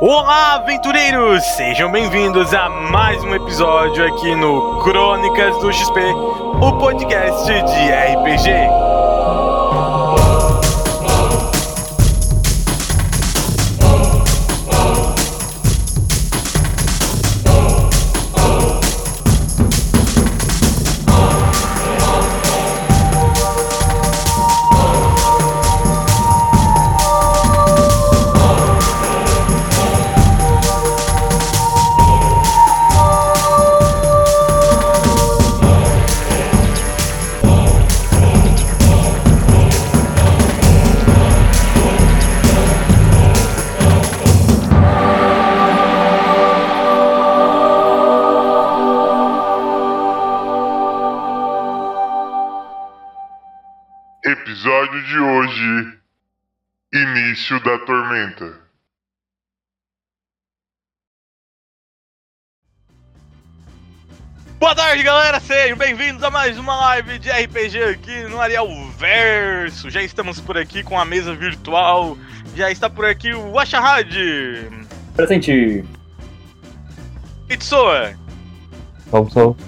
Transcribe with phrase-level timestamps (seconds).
[0.00, 1.44] Olá, aventureiros!
[1.56, 6.00] Sejam bem-vindos a mais um episódio aqui no Crônicas do XP,
[6.60, 8.93] o podcast de RPG.
[58.24, 58.64] 40.
[64.58, 65.38] Boa tarde, galera!
[65.40, 69.90] Sejam bem-vindos a mais uma live de RPG aqui no Ariel Verso.
[69.90, 72.16] Já estamos por aqui com a mesa virtual.
[72.56, 74.08] Já está por aqui o Asharad.
[75.14, 75.84] Presente.
[77.50, 78.14] Itsoa.
[79.10, 79.62] Salve, salve.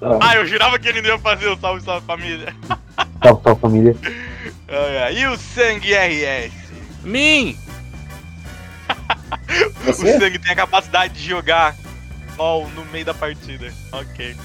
[0.00, 0.18] Ah.
[0.22, 2.54] ah, eu jurava que ele não ia fazer o salve, salve família.
[3.24, 3.96] Salve, salve família.
[5.10, 6.52] E o Sangue RS?
[7.02, 7.56] Mim!
[9.66, 10.18] O Você?
[10.18, 11.74] Sangue tem a capacidade de jogar
[12.36, 13.72] LOL no meio da partida.
[13.92, 14.36] Ok.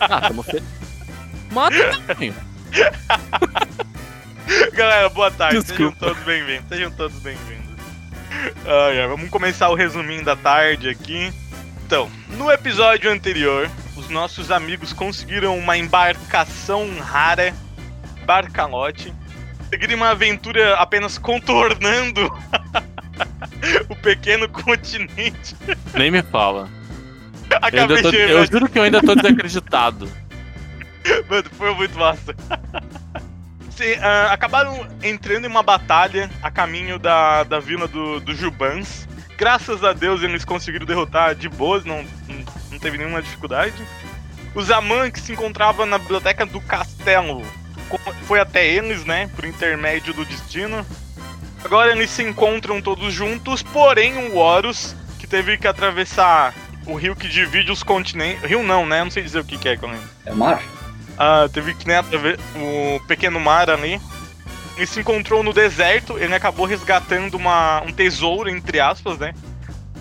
[0.00, 0.62] Ah, tamo fe...
[1.50, 1.76] Mata.
[4.72, 5.60] Galera, boa tarde.
[5.62, 6.06] Sejam Desculpa.
[6.06, 6.68] todos bem-vindos.
[6.68, 7.64] Sejam todos bem-vindos.
[8.66, 11.32] Ai, ai, vamos começar o resuminho da tarde aqui.
[11.86, 17.54] Então, no episódio anterior, os nossos amigos conseguiram uma embarcação rara,
[18.24, 19.14] Barcalote.
[19.68, 22.32] Seguiram uma aventura apenas contornando
[23.88, 25.56] o pequeno continente.
[25.94, 26.68] Nem me fala.
[27.50, 30.08] Eu, Acabei ainda tô- eu juro que eu ainda tô desacreditado.
[31.28, 32.34] Mano, foi muito massa.
[33.70, 39.08] Sim, ah, acabaram entrando em uma batalha a caminho da, da vila do, do Jubans.
[39.36, 43.74] Graças a Deus eles conseguiram derrotar de boas, não, não, não teve nenhuma dificuldade.
[44.54, 47.42] O Zaman, que se encontrava na biblioteca do castelo,
[48.22, 50.86] foi até eles, né, por intermédio do destino.
[51.64, 56.54] Agora eles se encontram todos juntos, porém o Horus, que teve que atravessar
[56.86, 58.42] o rio que divide os continentes.
[58.42, 59.00] Rio não, né?
[59.00, 59.98] Eu não sei dizer o que, que é, Colin.
[60.26, 60.62] É mar?
[61.18, 64.00] Ah, teve que né, o pequeno mar ali.
[64.76, 69.32] Ele se encontrou no deserto, ele acabou resgatando uma, um tesouro, entre aspas, né?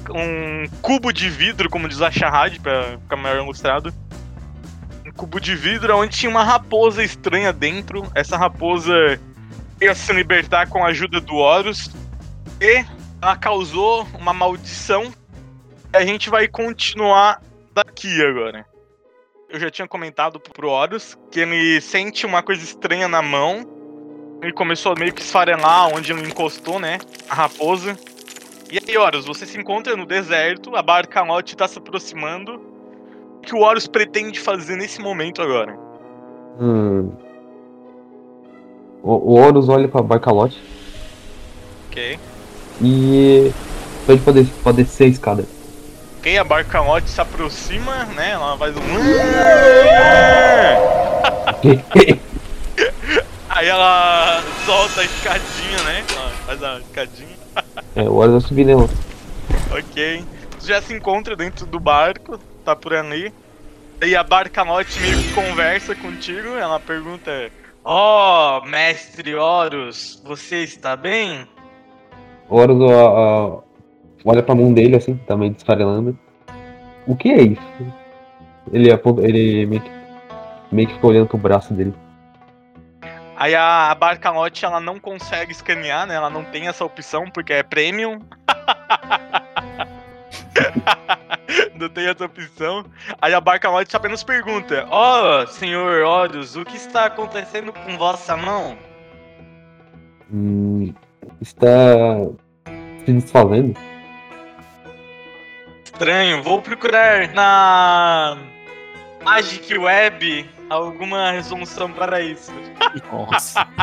[0.09, 3.93] Um cubo de vidro, como diz a Shahad, pra ficar melhor ilustrado.
[5.05, 8.11] Um cubo de vidro onde tinha uma raposa estranha dentro.
[8.15, 9.19] Essa raposa
[9.81, 11.89] ia se libertar com a ajuda do Horus.
[12.61, 12.85] E
[13.21, 15.13] ela causou uma maldição.
[15.93, 17.41] E a gente vai continuar
[17.73, 18.65] daqui agora
[19.53, 23.63] eu já tinha comentado pro Horus que ele sente uma coisa estranha na mão.
[24.41, 26.97] Ele começou a meio que esfarelar onde ele encostou, né?
[27.29, 27.95] A raposa.
[28.71, 32.55] E aí, Horus, você se encontra no deserto, a Barcalote tá se aproximando.
[33.37, 35.77] O que o Horus pretende fazer nesse momento agora?
[36.59, 37.15] Hum.
[39.03, 40.57] O, o Horus olha pra Barcalote
[41.89, 42.17] Ok.
[42.81, 43.51] e
[44.07, 45.45] pede pra, des pra descer a escada.
[46.19, 48.31] Ok, a Barcalote se aproxima, né?
[48.31, 48.81] Ela faz um.
[53.49, 56.03] Aí ela solta a escadinha, né?
[56.15, 57.37] Ela faz a escadinha.
[57.95, 58.89] é, o Horus vai subir nela.
[59.77, 60.23] Ok.
[60.59, 63.33] Tu já se encontra dentro do barco, tá por ali.
[64.01, 67.51] E a Barcalote meio que conversa contigo, ela pergunta:
[67.83, 71.47] Ó, mestre Horus, você está bem?
[72.49, 73.61] Horus ó, ó,
[74.25, 76.17] olha pra mão dele assim, tá meio desfarelando.
[77.05, 77.61] O que é isso?
[78.71, 79.91] Ele, aponta- ele meio que,
[80.71, 81.93] meio que fica olhando pro braço dele.
[83.35, 86.15] Aí a, a Barcalote ela não consegue escanear, né?
[86.15, 88.19] Ela não tem essa opção porque é premium.
[91.83, 92.85] não tem essa opção.
[93.21, 98.77] Aí a Barcalote apenas pergunta: Ó, senhor Horus, o que está acontecendo com vossa mão?
[100.31, 100.93] Hum,
[101.41, 101.67] está
[103.05, 103.75] se desfazendo.
[105.83, 108.37] Estranho, vou procurar na
[109.23, 112.51] Magic Web alguma resolução para isso.
[113.11, 113.67] Nossa.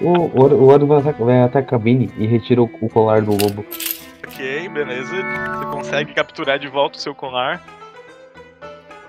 [0.00, 0.88] O, o, Hor- o Horus
[1.18, 3.64] vai até, a cabine e retira o colar do lobo.
[4.36, 5.16] Ok, beleza.
[5.16, 7.64] Você consegue capturar de volta o seu colar.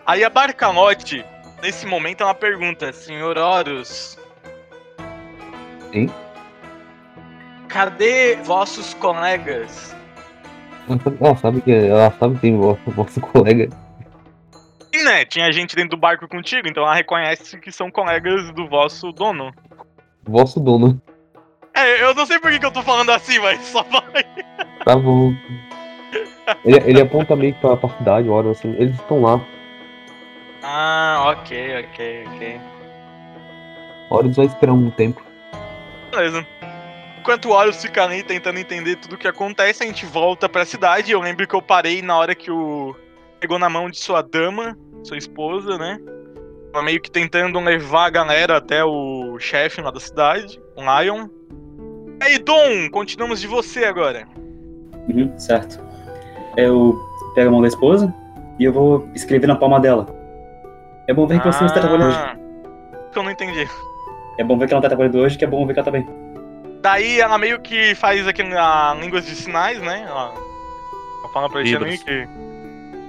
[0.06, 1.26] Aí a Barcalote,
[1.62, 4.18] nesse momento, ela pergunta: Senhor Horus.
[5.92, 6.10] Sim?
[7.68, 9.94] Cadê vossos colegas?
[11.20, 13.70] Ela sabe- que ela sabe que tem o o vosso colega.
[14.94, 18.66] E né, tinha gente dentro do barco contigo, então ela reconhece que são colegas do
[18.70, 19.54] vosso dono.
[20.24, 21.02] Vosso dono.
[21.78, 24.24] É, eu não sei por que, que eu tô falando assim, mas só vai.
[24.84, 25.32] Tá bom.
[26.66, 28.76] Ele, ele aponta meio que pra, pra cidade, hora assim.
[28.80, 29.40] Eles estão lá.
[30.64, 32.62] Ah, ok, ok, ok.
[34.10, 35.24] Horus vai esperar um tempo.
[36.10, 36.48] Beleza.
[37.20, 40.66] Enquanto o Horus fica ali tentando entender tudo o que acontece, a gente volta pra
[40.66, 41.12] cidade.
[41.12, 42.96] Eu lembro que eu parei na hora que o.
[43.40, 46.00] Pegou na mão de sua dama, sua esposa, né?
[46.72, 51.28] Tava meio que tentando levar a galera até o chefe lá da cidade, o Lion.
[52.20, 54.28] E aí, Dom, continuamos de você agora.
[55.08, 55.80] Uhum, certo.
[56.56, 57.00] Eu
[57.36, 58.14] pego a mão da esposa
[58.60, 60.08] e eu vou escrever na palma dela.
[61.08, 62.18] É bom ver que você não está trabalhando hoje.
[62.18, 62.36] Ah,
[63.12, 63.68] que eu não entendi.
[64.38, 65.86] É bom ver que ela não tá trabalhando hoje, que é bom ver que ela
[65.86, 66.08] tá bem.
[66.82, 70.06] Daí ela meio que faz aqui a línguas de sinais, né?
[70.08, 70.34] Ela,
[71.20, 72.04] ela fala pra Libras.
[72.04, 72.28] que.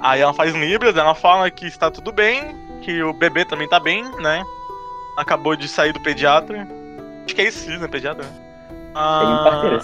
[0.01, 3.81] Aí ela faz Libras, ela fala que está tudo bem, que o bebê também tá
[3.81, 4.45] bem, né?
[5.17, 6.69] Acabou de sair do pediatra.
[7.25, 7.89] Acho que é isso, né?
[7.89, 8.25] Pediatra.
[8.25, 8.48] né?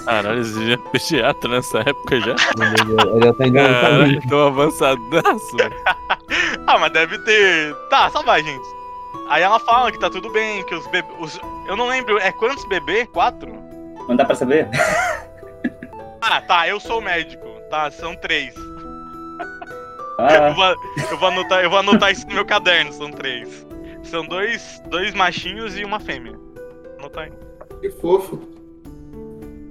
[0.04, 2.30] Caralho, esse já é pediatra nessa época já.
[2.30, 4.28] Ele, tá Caralho, vivo.
[4.28, 5.56] tô avançadaço.
[6.66, 7.74] Ah, mas deve ter.
[7.90, 8.66] Tá, só vai, gente.
[9.28, 11.38] Aí ela fala que tá tudo bem, que os bebês.
[11.68, 13.06] Eu não lembro, é quantos bebês?
[13.12, 13.52] Quatro?
[14.08, 14.68] Não dá pra saber?
[16.26, 17.46] Ah, tá, eu sou o médico.
[17.70, 18.54] Tá, são três.
[18.56, 18.64] Eu
[20.18, 20.64] Ah, vou,
[21.10, 23.66] eu vou anotar, eu vou anotar isso no meu caderno, são três.
[24.04, 26.32] São dois, dois machinhos e uma fêmea.
[26.98, 27.32] Anotar aí.
[27.82, 28.40] Que fofo.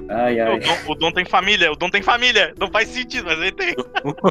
[0.09, 0.59] Ai, O ai.
[0.59, 2.53] Dom, o Dom tem família, o Dom tem família.
[2.59, 3.75] Não faz sentido, mas ele tem.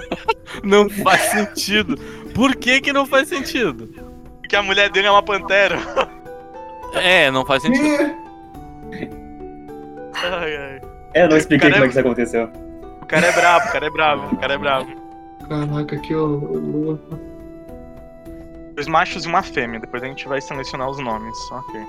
[0.62, 1.96] Não faz sentido.
[2.34, 3.88] Por que que não faz sentido?
[4.40, 5.78] Porque a mulher dele é uma pantera.
[6.94, 7.86] É, não faz sentido.
[7.86, 8.16] É,
[10.14, 10.80] Ai, ai.
[11.14, 12.50] É, eu não expliquei como é que isso aconteceu.
[13.00, 14.92] O cara é brabo, o cara é brabo, o cara é brabo.
[15.48, 16.98] Caraca, que horror.
[18.74, 21.36] Dois machos e uma fêmea, depois a gente vai selecionar os nomes.
[21.50, 21.80] Ok.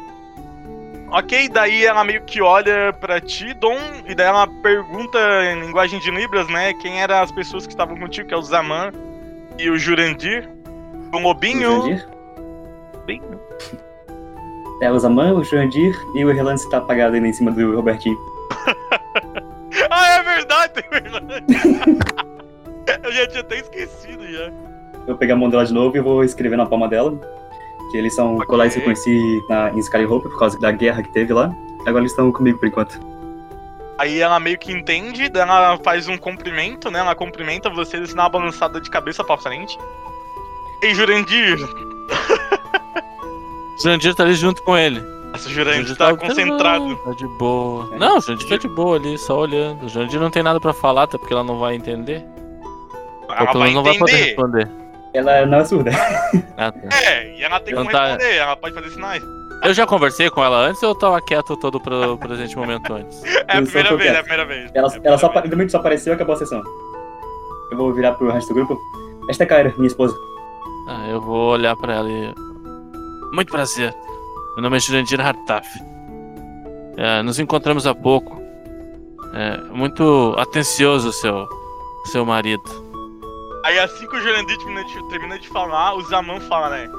[1.13, 3.77] Ok, daí ela meio que olha pra ti, Dom,
[4.07, 7.95] e daí ela pergunta em linguagem de Libras, né, quem eram as pessoas que estavam
[7.95, 8.91] contigo, que é o Zaman
[9.59, 10.49] e o Jurandir.
[11.13, 11.71] O Lobinho.
[11.71, 12.07] Jurandir?
[14.81, 18.17] É, o Zaman, o Jurandir e o Relance tá apagado ainda em cima do Robertinho.
[19.89, 21.45] Ah, é verdade, é verdade.
[23.03, 24.45] Eu já tinha até esquecido já.
[24.45, 27.19] Eu vou pegar a mão dela de novo e vou escrever na palma dela.
[27.93, 28.47] Que eles são Ok.
[28.47, 31.53] colegas que eu conheci na, em Skyhope por causa da guerra que teve lá.
[31.81, 32.99] Agora eles estão comigo por enquanto.
[33.99, 36.97] Aí ela meio que entende, ela faz um cumprimento, né?
[36.97, 39.77] Ela cumprimenta vocês e dá uma balançada de cabeça pra frente.
[40.81, 41.59] Ei, Jurandir!
[43.83, 44.99] Jandir tá ali junto com ele.
[45.35, 46.95] Essa Jurandir Jandir tá concentrado.
[46.97, 47.95] Tá de boa.
[47.97, 49.85] Não, o Jandir tá de boa ali, só olhando.
[49.85, 52.25] O Jandir não tem nada pra falar, até porque ela não vai entender.
[53.29, 54.25] Ela vai não vai poder entender.
[54.25, 54.82] responder.
[55.13, 55.91] Ela não é surda.
[56.55, 56.97] Ah, tá.
[57.03, 58.05] É, e ela tem como tá.
[58.05, 59.23] responder, ela pode fazer sinais.
[59.63, 63.23] Eu já conversei com ela antes ou eu tava quieto todo pro presente momento antes?
[63.47, 64.71] É a primeira vez, é a primeira vez.
[64.73, 66.61] Ela, É a ela só, primeira realmente só apareceu e acabou a sessão.
[67.71, 68.79] Eu vou virar pro resto do grupo.
[69.29, 70.15] Esta é a Kyra, minha esposa.
[70.87, 72.33] Ah, eu vou olhar pra ela e.
[73.33, 73.93] Muito prazer.
[74.55, 75.67] Meu nome é Jurandir Hartaf.
[76.97, 78.41] É, nos encontramos há pouco.
[79.33, 81.47] É, muito atencioso o seu,
[82.05, 82.82] seu marido.
[83.63, 86.89] Aí assim que o Jurandir termina de, termina de falar, o Zaman fala, né?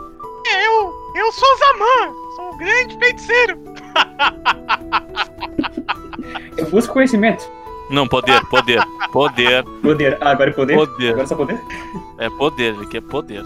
[0.65, 3.59] Eu, eu sou o Zaman, sou o grande feiticeiro.
[6.57, 7.51] Eu busco conhecimento.
[7.91, 10.17] Não, poder, poder, poder, Poder.
[10.21, 10.75] Ah, agora é poder?
[10.75, 11.09] poder.
[11.11, 11.61] Agora é só poder?
[12.19, 13.45] É poder, ele quer poder.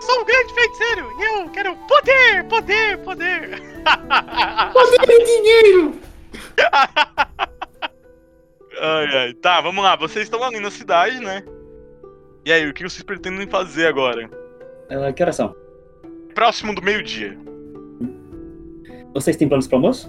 [0.00, 3.62] Sou o grande feiticeiro e eu quero poder, poder, poder.
[4.72, 5.94] Poder e dinheiro!
[8.80, 9.32] Ai, ai.
[9.34, 9.94] Tá, vamos lá.
[9.94, 11.44] Vocês estão ali na cidade, né?
[12.44, 14.28] E aí, o que vocês pretendem fazer agora?
[14.90, 15.54] Ah, que horas são?
[16.34, 17.38] Próximo do meio-dia.
[19.14, 20.08] Vocês têm planos pro almoço?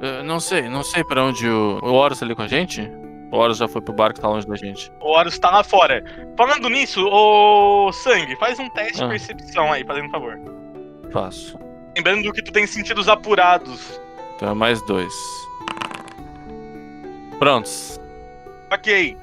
[0.00, 1.78] Eu não sei, não sei pra onde o.
[1.82, 2.80] O Horus tá ali com a gente?
[3.32, 4.90] O Horus já foi pro bar que tá longe da gente.
[5.00, 6.04] O Horus tá lá fora.
[6.36, 9.08] Falando nisso, ô Sangue, faz um teste de Ah.
[9.08, 10.38] percepção aí, fazendo um favor.
[11.10, 11.58] Faço.
[11.96, 14.00] Lembrando que tu tem sentidos apurados.
[14.36, 15.12] Então é mais dois.
[17.38, 18.00] Prontos.
[18.72, 19.16] Ok.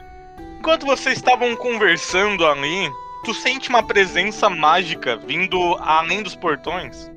[0.61, 2.87] Enquanto vocês estavam conversando ali,
[3.25, 7.11] tu sente uma presença mágica vindo além dos portões.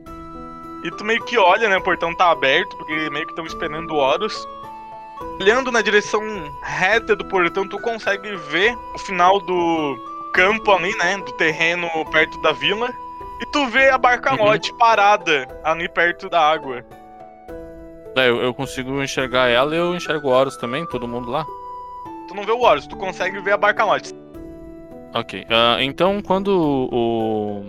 [0.82, 1.76] E tu meio que olha, né?
[1.76, 4.48] O portão tá aberto, porque meio que estão esperando o Horus.
[5.38, 6.22] Olhando na direção
[6.62, 9.94] reta do portão, tu consegue ver o final do
[10.32, 11.18] campo ali, né?
[11.18, 12.90] Do terreno perto da vila.
[13.42, 16.82] E tu vê a barcalote parada ali perto da água.
[18.16, 21.44] É, eu, eu consigo enxergar ela e eu enxergo o Horus também, todo mundo lá.
[22.28, 24.12] Tu não vê o Horus, tu consegue ver a Barcalote.
[25.14, 25.44] Ok.
[25.50, 26.48] ah, então, quando
[26.92, 27.64] o,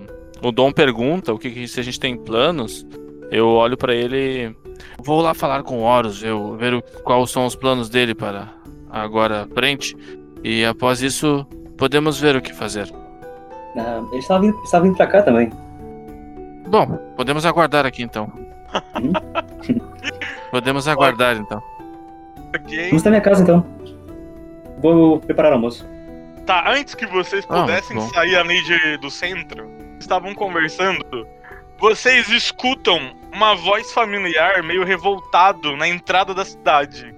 [0.47, 2.85] o Dom pergunta o que, que- se a gente tem planos,
[3.31, 4.55] eu olho pra ele.
[5.03, 8.49] Vou lá falar com o Horus, eu ver o, quais são os planos dele para
[8.89, 9.95] agora à frente.
[10.43, 11.45] E após isso,
[11.77, 12.91] podemos ver o que fazer.
[13.77, 15.51] Ah, ele estava vindo, estava vindo pra cá também.
[16.67, 18.31] Bom, podemos aguardar aqui então.
[20.51, 21.61] podemos aguardar então.
[22.55, 22.87] Ok.
[22.89, 23.65] Vamos na minha casa então.
[24.77, 25.87] Vou preparar o almoço.
[26.45, 28.07] Tá, antes que vocês Ah, pudessem bom.
[28.09, 31.27] sair ali de, do centro, estavam conversando.
[31.79, 37.13] Vocês escutam uma voz familiar meio revoltado na entrada da cidade.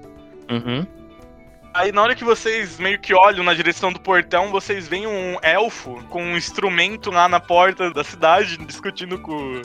[0.49, 0.85] Uhum.
[1.73, 5.37] Aí na hora que vocês meio que olham na direção do portão, vocês veem um
[5.43, 9.61] elfo com um instrumento lá na porta da cidade, discutindo com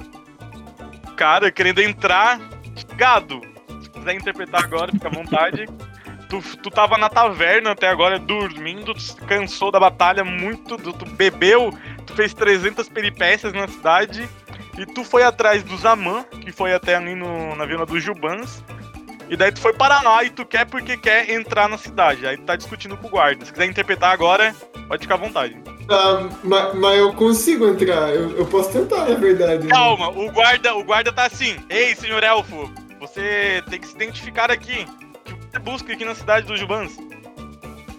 [1.08, 2.38] o cara, querendo entrar.
[2.96, 3.40] Gado,
[3.80, 5.66] se quiser interpretar agora, fica à vontade.
[6.32, 11.04] Tu, tu tava na taverna até agora, dormindo, tu cansou da batalha muito, tu, tu
[11.04, 11.70] bebeu,
[12.06, 14.26] tu fez 300 peripécias na cidade,
[14.78, 18.64] e tu foi atrás do Zaman, que foi até ali no, na vila dos Jubans,
[19.28, 22.26] e daí tu foi parar lá e tu quer porque quer entrar na cidade.
[22.26, 23.44] Aí tu tá discutindo com o guarda.
[23.44, 24.54] Se quiser interpretar agora,
[24.88, 25.54] pode ficar à vontade.
[25.90, 29.64] Ah, ma- mas, eu consigo entrar, eu, eu posso tentar, na verdade.
[29.64, 29.70] né?
[29.70, 31.56] Calma, o guarda, o guarda tá assim.
[31.68, 34.86] Ei, senhor elfo, você tem que se identificar aqui.
[35.52, 36.96] Você busca aqui na cidade dos Jubans?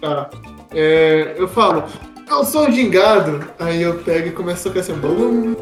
[0.00, 0.28] Tá.
[0.72, 1.84] É, eu falo,
[2.28, 3.48] eu sou um gingado.
[3.60, 5.54] Aí eu pego e começo a tocar assim, blum.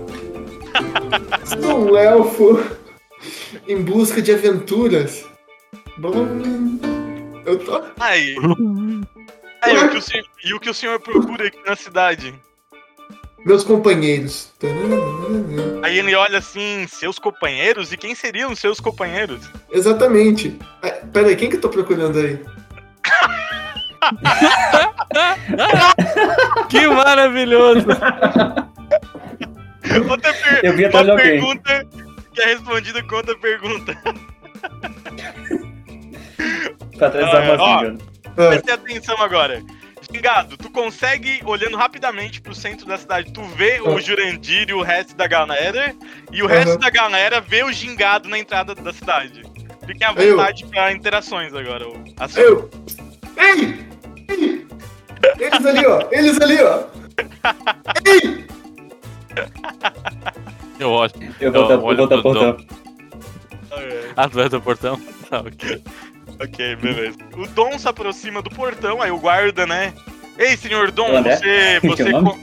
[1.44, 2.61] Sou um elfo
[3.68, 5.26] em busca de aventuras.
[5.99, 6.80] Blum.
[7.44, 7.82] Eu tô.
[8.00, 8.37] Aí.
[9.61, 12.34] Aí, o que o senhor, e o que o senhor procura aqui na cidade?
[13.44, 14.52] Meus companheiros.
[15.82, 17.92] Aí ele olha assim, seus companheiros?
[17.92, 19.50] E quem seriam seus companheiros?
[19.70, 20.56] Exatamente.
[20.82, 22.38] Ah, Pera aí, quem que eu tô procurando aí?
[26.68, 27.87] Que maravilhoso!
[30.08, 31.30] Outra, per- Eu vi atrás uma alguém.
[31.40, 31.87] pergunta
[32.34, 33.96] que é respondida com outra pergunta.
[36.99, 37.94] Pra trás Ah, da voz ó.
[38.26, 39.62] Ah, Preste atenção agora.
[40.12, 44.00] Gingado, tu consegue, olhando rapidamente pro centro da cidade, tu vê o Ah.
[44.00, 45.95] Jurandir e o resto da galera,
[46.31, 46.78] e o resto Aham.
[46.78, 49.42] da galera vê o Gingado na entrada da cidade.
[49.87, 50.37] Fiquem à Eu.
[50.37, 51.87] vontade pra interações agora.
[52.21, 52.40] assim.
[52.40, 52.71] eu.
[53.37, 53.87] Ei!
[54.28, 54.66] Ei!
[55.38, 56.09] Eles ali, ó.
[56.12, 56.85] Eles ali, ó.
[58.07, 58.47] Ei!
[60.78, 61.12] Eu olho.
[61.40, 62.57] Eu vou Eu dar, eu olho vou dar portão.
[64.16, 65.00] Ah, tu vai do portão?
[65.33, 65.83] Tá, ok.
[66.40, 67.16] Ok, beleza.
[67.36, 69.92] O Dom se aproxima do portão, aí o guarda, né?
[70.38, 71.78] Ei, senhor Dom, você.
[71.82, 72.38] Você con-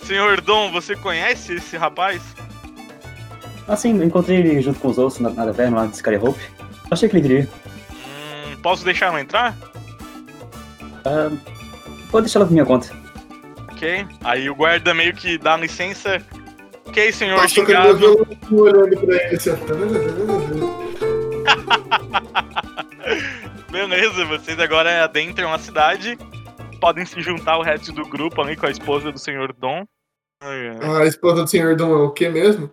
[0.04, 2.22] senhor Dom, você conhece esse rapaz?
[3.68, 6.40] Assim, eu encontrei ele junto com os outros na, na taverna lá de Skyhope.
[6.90, 7.48] Achei que ele viria.
[7.92, 9.56] Hum, posso deixar ela entrar?
[11.04, 11.30] Ah,
[12.10, 12.88] vou deixar ela por minha conta.
[13.70, 14.06] Ok.
[14.24, 16.20] Aí o guarda meio que dá licença.
[16.86, 17.96] Ok, senhor Nossa, Gingado.
[17.98, 19.50] violão olhando pra ele assim.
[23.76, 26.16] Beleza, vocês agora adentram a cidade.
[26.80, 29.84] Podem se juntar ao resto do grupo ali com a esposa do senhor Dom.
[30.40, 32.70] Ah, a esposa do senhor Dom é o que mesmo?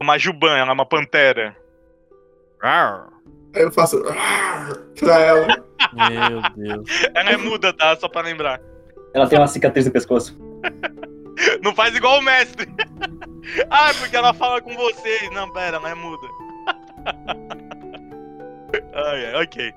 [0.00, 1.56] Uma Juban, ela é uma pantera.
[2.62, 5.46] Aí eu faço "Arr" pra ela.
[5.92, 6.88] Meu Deus.
[7.12, 7.96] Ela é muda, tá?
[7.96, 8.60] Só pra lembrar.
[9.12, 10.38] Ela tem uma cicatriz no pescoço.
[11.60, 12.72] Não faz igual o mestre.
[13.68, 15.28] ah, é porque ela fala com vocês.
[15.32, 16.28] Não, pera, ela é muda.
[18.94, 19.74] Ai, ai, ok.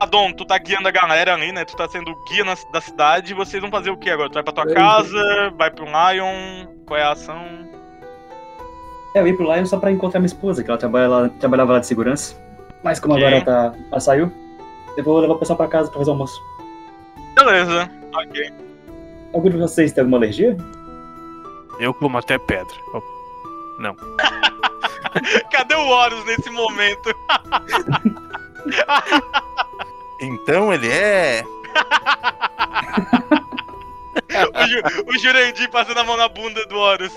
[0.00, 1.64] Adon, tu tá guiando a galera ali, né?
[1.64, 3.32] Tu tá sendo o guia na- da cidade.
[3.32, 4.28] E vocês vão fazer o que agora?
[4.28, 5.50] Tu vai pra tua Eu- casa?
[5.56, 6.66] Vai pro Lion?
[6.86, 7.42] Qual é a ação?
[9.14, 11.74] É, eu ia pro Lion só pra encontrar minha esposa, que ela trabalha lá, trabalhava
[11.74, 12.36] lá de segurança.
[12.82, 13.24] Mas como Ok.
[13.24, 14.30] agora ela, tá, ela saiu,
[14.96, 16.38] eu vou levar o pessoal pra casa pra fazer o almoço.
[17.36, 18.52] Beleza, ok.
[19.32, 20.56] Algum de vocês tem alguma alergia?
[21.80, 22.74] Eu como até pedra.
[22.92, 23.06] Opa.
[25.50, 27.14] Cadê o Horus nesse momento?
[30.20, 31.42] Então ele é.
[34.54, 37.12] o, Ju, o Jurandir passando a mão na bunda do Horus.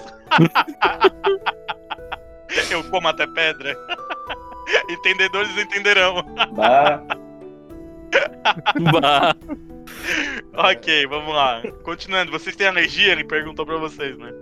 [2.70, 3.78] Eu como até pedra.
[4.90, 6.22] Entendedores entenderão.
[6.54, 7.02] Bah,
[8.92, 9.36] Bah.
[10.54, 11.62] Ok, vamos lá.
[11.84, 13.12] Continuando, vocês têm alergia?
[13.12, 14.34] Ele perguntou pra vocês, né?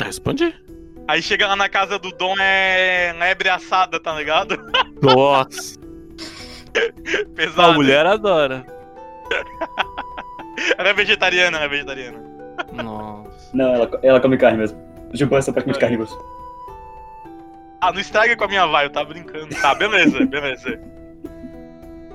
[0.00, 0.54] Respondi.
[1.08, 4.58] Aí chega lá na casa do Dom, é lebre assada, tá ligado?
[5.00, 5.78] Nossa.
[7.34, 7.70] Pesado.
[7.70, 8.64] A mulher adora.
[10.76, 12.18] Ela é vegetariana, ela é vegetariana.
[12.72, 13.48] Nossa.
[13.54, 14.76] não, ela, ela come carne mesmo.
[15.12, 15.80] Os Jubans são praticamente É.
[15.80, 16.18] carnívoros.
[17.80, 19.54] Ah, não estraga com a minha vai, eu tava brincando.
[19.60, 20.80] Tá, beleza, beleza.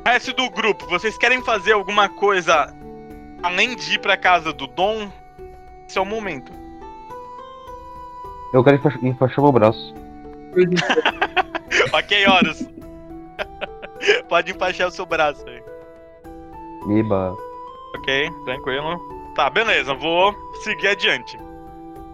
[0.05, 2.75] Resto do grupo, vocês querem fazer alguma coisa
[3.41, 5.09] além de ir pra casa do Dom?
[5.87, 6.51] Esse é o momento.
[8.53, 9.93] Eu quero enfaixar, enfaixar meu braço.
[11.91, 12.69] ok, Horus.
[14.29, 15.63] Pode enfaixar o seu braço aí.
[16.99, 17.35] Eba.
[17.95, 18.99] Ok, tranquilo.
[19.35, 21.37] Tá, beleza, vou seguir adiante.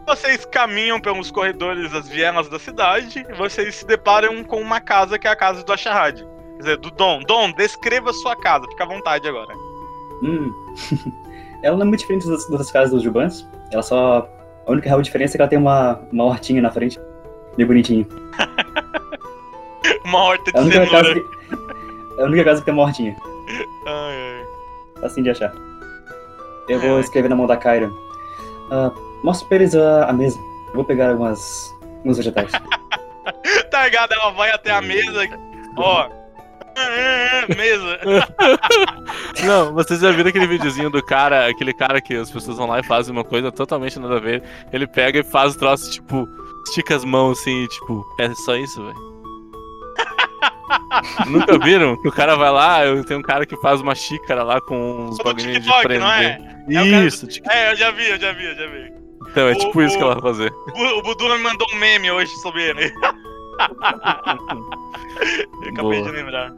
[0.08, 5.19] Vocês caminham pelos corredores das vielas da cidade e vocês se deparam com uma casa
[5.19, 6.19] que é a casa do Acharad.
[6.19, 7.22] Quer dizer, do Dom.
[7.22, 9.53] Dom, descreva sua casa, fica à vontade agora.
[10.24, 10.51] Hum.
[11.62, 13.48] ela não é muito diferente das, das casas dos Jubans.
[13.72, 14.27] Ela só.
[14.69, 16.99] A única real diferença é que ela tem uma, uma hortinha na frente.
[17.57, 18.05] Bem bonitinho.
[20.05, 21.13] Uma horta É a de casa cenoura.
[21.15, 22.19] que.
[22.19, 23.15] É a única casa que tem uma hortinha.
[23.88, 25.03] Ai, ai.
[25.03, 25.51] Assim de achar.
[26.67, 27.89] Eu É, vou escrever na mão da Kyra.
[28.71, 28.91] Ah,
[29.23, 30.38] mostra pra eles a, a mesa.
[30.67, 32.51] Eu vou pegar algumas, alguns vegetais.
[33.71, 34.11] Tá ligado?
[34.13, 35.21] Ela vai até a mesa.
[35.77, 36.09] Ó.
[37.55, 38.00] Mesa.
[39.45, 42.79] Não, vocês já viram aquele videozinho do cara, aquele cara que as pessoas vão lá
[42.79, 44.43] e fazem uma coisa totalmente nada a ver.
[44.71, 46.27] Ele pega e faz o troço, tipo,
[46.67, 49.09] estica as mãos assim, tipo, é só isso, velho.
[51.27, 52.00] Nunca viram?
[52.01, 55.07] Que o cara vai lá, eu tenho um cara que faz uma xícara lá com
[55.09, 56.00] uns bagulhinhos de TikTok, prender.
[56.01, 56.38] não é?
[56.69, 58.67] É o cara do- Isso, tic- É, eu já vi, eu já vi, eu já
[58.67, 58.91] vi.
[59.31, 60.51] então é o- tipo isso que ela vai fazer.
[60.75, 62.93] O, o Budu me mandou um meme hoje sobre ele.
[65.62, 66.03] Eu acabei Boa.
[66.03, 66.51] de lembrar.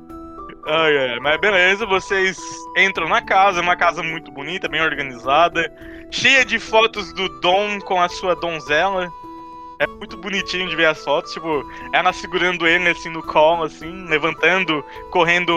[0.66, 2.38] Ai, ai, mas beleza, vocês
[2.78, 5.72] entram na casa, é uma casa muito bonita, bem organizada,
[6.12, 9.12] cheia de fotos do Dom com a sua donzela.
[9.80, 14.06] É muito bonitinho de ver as fotos, tipo, ela segurando ele assim no colo, assim,
[14.08, 15.52] levantando, correndo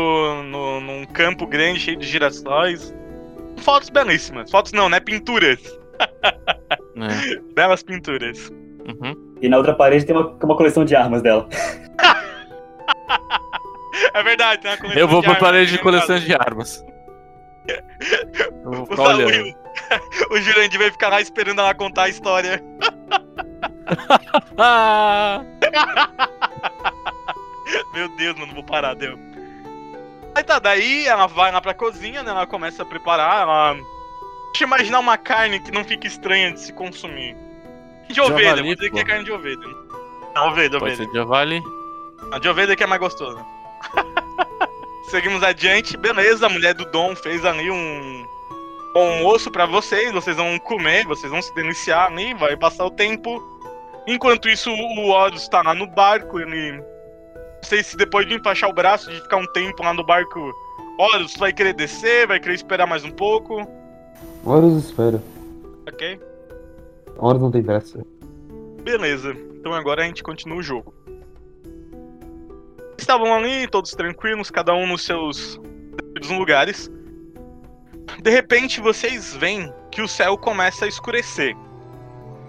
[0.46, 2.94] no, num campo grande cheio de girassóis.
[3.58, 4.50] Fotos belíssimas.
[4.50, 4.98] Fotos não, né?
[4.98, 5.60] Pinturas.
[6.96, 7.36] É.
[7.54, 8.50] Belas pinturas.
[8.86, 9.14] Uhum.
[9.40, 11.48] e na outra parede tem uma, uma coleção de armas dela.
[14.12, 16.84] É verdade, tem uma coleção Eu vou pra parede de coleção de armas.
[17.68, 19.54] Eu vou O, ficar olhando.
[20.30, 22.62] o, o Jurandir vai ficar lá esperando ela contar a história.
[27.94, 29.18] Meu Deus, mano, não vou parar, deu.
[30.34, 32.30] Aí tá, daí ela vai lá pra cozinha, né?
[32.30, 33.74] Ela começa a preparar, ela.
[33.74, 37.36] Deixa eu imaginar uma carne que não fica estranha de se consumir.
[38.08, 39.08] De ovelha, Javali, vou dizer que é pô.
[39.08, 39.58] carne de ovelha.
[40.34, 40.96] Não, ovelha, Pode ovelha.
[40.96, 41.62] ser de javali.
[42.32, 43.44] A de ovelha que é mais gostosa.
[45.10, 48.26] Seguimos adiante, beleza, a mulher do Dom fez ali um
[48.96, 52.90] um almoço pra vocês, vocês vão comer, vocês vão se deliciar ali, vai passar o
[52.90, 53.42] tempo.
[54.06, 56.72] Enquanto isso, o Horus tá lá no barco, ele.
[56.72, 60.52] Não sei se depois de enfaixar o braço, de ficar um tempo lá no barco,
[60.98, 63.66] Horus vai querer descer, vai querer esperar mais um pouco.
[64.44, 65.22] Horas espera.
[65.88, 66.20] Ok?
[67.18, 68.04] Horas não tem pressa.
[68.82, 70.94] Beleza, então agora a gente continua o jogo.
[72.98, 75.60] Estavam ali, todos tranquilos, cada um nos seus
[76.28, 76.90] lugares.
[78.22, 81.54] De repente vocês veem que o céu começa a escurecer.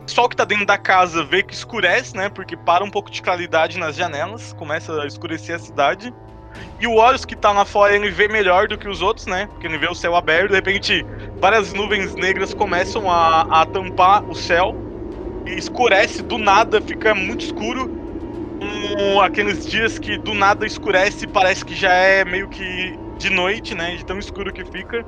[0.08, 2.29] O sol que tá dentro da casa vê que escurece, né?
[2.29, 6.13] Porque para um pouco de claridade nas janelas, começa a escurecer a cidade.
[6.79, 9.47] E o Horus que tá lá fora, ele vê melhor do que os outros, né?
[9.47, 11.05] Porque ele vê o céu aberto, de repente
[11.39, 14.75] várias nuvens negras começam a, a tampar o céu
[15.45, 18.05] e escurece do nada, fica muito escuro.
[18.65, 23.30] Como aqueles dias que do nada escurece e parece que já é meio que de
[23.30, 23.95] noite, né?
[23.95, 25.06] De tão escuro que fica.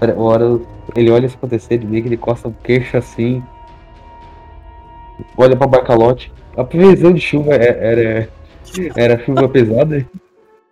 [0.00, 0.60] Pera, o Horas,
[0.96, 3.42] ele olha isso acontecer, ele que ele costa o queixo assim.
[5.36, 6.32] Olha pra Bacalote.
[6.56, 8.28] A previsão de chuva é- era.
[8.96, 10.04] Era chuva pesada?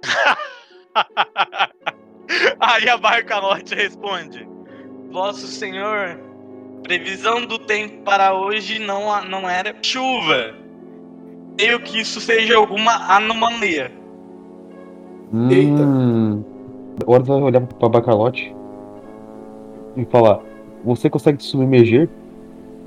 [2.58, 4.48] Aí a barca norte responde:
[5.10, 6.18] Vosso Senhor,
[6.82, 10.54] previsão do tempo para hoje não, não era chuva.
[11.56, 13.92] Creio que isso seja alguma anomalia.
[15.50, 15.82] Eita.
[15.82, 16.42] Hum.
[17.06, 18.54] O Horas vai olhar pra Bacalote
[19.96, 20.40] e falar:
[20.84, 22.08] Você consegue se submergir?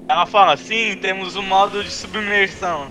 [0.07, 2.87] Ela fala: Sim, temos um modo de submersão.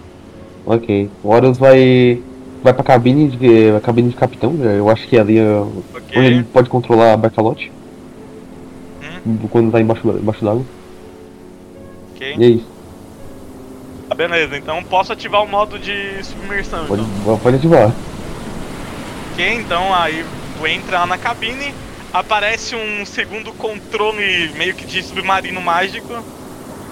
[0.66, 1.10] Ok.
[1.22, 2.20] O Horus vai.
[2.62, 3.70] Vai pra cabine de.
[3.70, 4.78] A cabine de capitão, né?
[4.78, 6.18] eu acho que é ali é Ok?
[6.18, 7.70] onde ele pode controlar a Bacalote.
[9.50, 10.64] Quando tá embaixo, embaixo d'água.
[12.14, 12.34] Ok.
[12.38, 12.73] E é isso.
[14.08, 16.86] Tá, beleza, então posso ativar o modo de submersão.
[16.86, 17.38] Pode, Então.
[17.38, 17.92] pode ativar.
[19.32, 20.24] Ok, então aí
[20.58, 21.74] tu entra lá na cabine,
[22.12, 26.22] aparece um segundo controle meio que de submarino mágico.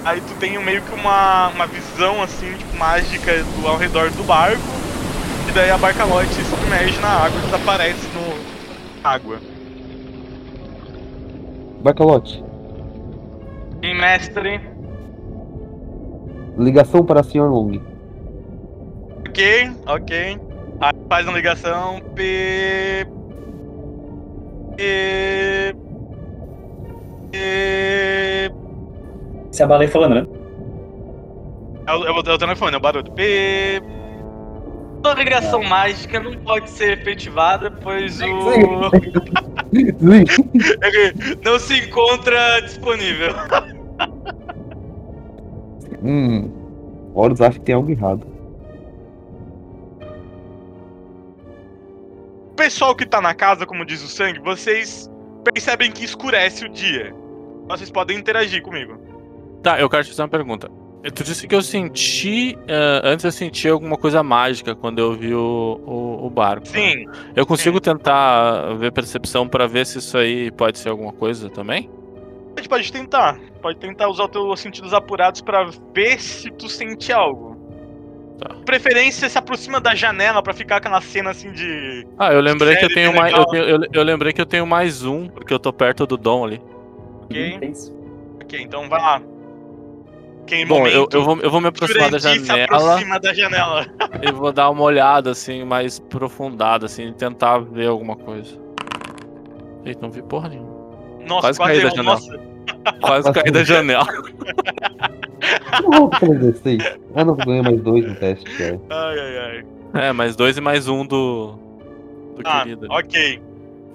[0.05, 4.25] Aí tu tem meio que uma, uma visão assim, tipo, mágica do, ao redor do
[4.25, 4.61] barco.
[5.49, 9.39] E daí a barca lote se submerge na água e desaparece no água.
[11.83, 12.43] Bacalote.
[13.83, 14.61] E mestre,
[16.59, 17.49] Ligação para Sr.
[17.51, 17.81] Long.
[19.27, 20.39] ok, ok.
[20.81, 23.07] Aí faz uma ligação, P.
[24.79, 25.75] E...
[27.33, 28.51] E...
[29.51, 30.27] Esse é a baleia falando, né?
[31.87, 33.13] É o, é o- é o telefone, é o barulho.
[33.19, 33.81] E...
[35.05, 38.25] A regressão mágica não pode ser efetivada, pois o...
[39.73, 40.25] Ele
[41.45, 43.33] não se encontra disponível.
[46.05, 46.51] Hum.
[47.15, 48.27] Horus acha que tem algo errado.
[52.51, 55.11] O pessoal que tá na casa, como diz o sangue, vocês
[55.45, 57.15] percebem que escurece o dia.
[57.69, 58.99] Vocês podem interagir comigo.
[59.63, 60.71] Tá, eu quero te fazer uma pergunta.
[61.15, 62.57] Tu disse que eu senti.
[62.69, 66.67] eh, antes eu senti alguma coisa mágica quando eu vi o, o, o barco.
[66.73, 66.73] né?
[66.93, 71.51] Sim, Eu consigo tentar ver percepção pra ver se isso aí pode ser alguma coisa
[71.51, 71.91] também?
[72.57, 73.39] A gente pode tentar.
[73.61, 77.53] Pode tentar usar os teus sentidos apurados pra ver se tu sente algo.
[78.39, 78.57] Tá.
[78.65, 82.07] Preferência se aproxima da janela pra ficar aquela cena assim de.
[82.19, 83.33] Ah, eu lembrei que eu tenho mais.
[83.35, 86.17] Eu, tenho- eu- eu lembrei que eu tenho mais um, porque eu tô perto do
[86.17, 86.61] Dom ali.
[87.25, 87.73] Ok, Uhum,
[88.43, 89.23] ok, então vai lá.
[90.45, 93.87] Quem Bom, eu, momento, eu, vou, eu vou me aproximar da janela aproxima da janela.
[94.29, 98.59] e vou dar uma olhada assim, mais aprofundada, assim, tentar ver alguma coisa.
[99.85, 100.72] Eita, não vi porra nenhuma.
[101.27, 102.15] Nossa, Quase quase, caí da janela.
[102.15, 102.39] Nossa,
[103.01, 104.07] Quase caí da janela.
[105.73, 106.79] Eu não vou fazer isso aí.
[107.15, 108.81] Ah, não, vou ganhar mais dois no teste, cara.
[108.91, 110.09] ai, ai, ai.
[110.09, 111.53] É, mais dois e mais um do.
[112.37, 112.87] Do Ah, querido.
[112.91, 113.41] ok.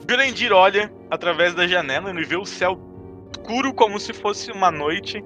[0.09, 2.77] Jurandir olha através da janela e vê o céu
[3.35, 5.23] escuro como se fosse uma noite.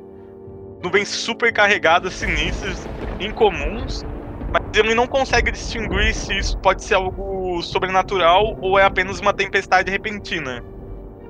[0.83, 2.87] Nuvens super carregadas, sinistras,
[3.19, 4.03] incomuns.
[4.51, 9.33] Mas ele não consegue distinguir se isso pode ser algo sobrenatural ou é apenas uma
[9.33, 10.63] tempestade repentina.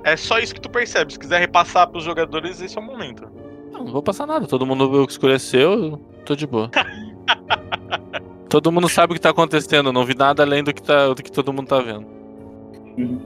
[0.04, 1.12] É só isso que tu percebe.
[1.12, 3.28] Se quiser repassar pros jogadores, esse é o momento.
[3.72, 4.46] Não, não vou passar nada.
[4.46, 6.70] Todo mundo viu que escureceu, eu tô de boa.
[8.48, 11.22] todo mundo sabe o que tá acontecendo, não vi nada além do que, tá, do
[11.22, 12.06] que todo mundo tá vendo.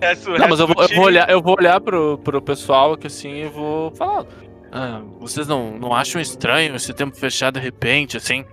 [0.00, 2.96] Resto- Não, mas resto eu vou, eu vou olhar, eu vou olhar pro, pro pessoal
[2.96, 4.24] que assim e vou falar.
[4.70, 8.44] "Ah, vocês não, não acham estranho esse tempo fechado de repente, assim?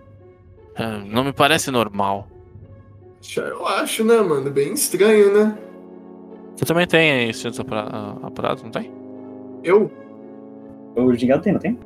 [0.75, 2.27] Ah, não me parece normal.
[3.37, 4.49] Eu acho, né, mano?
[4.49, 5.57] Bem estranho, né?
[6.55, 8.91] Você também tem aí instintos apura- ah, não tem?
[9.63, 9.91] Eu?
[10.95, 11.77] O gingado tem, não tem?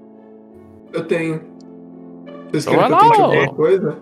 [0.94, 1.42] Eu tenho.
[2.52, 3.98] Vocês Então querem que eu tente alguma coisa?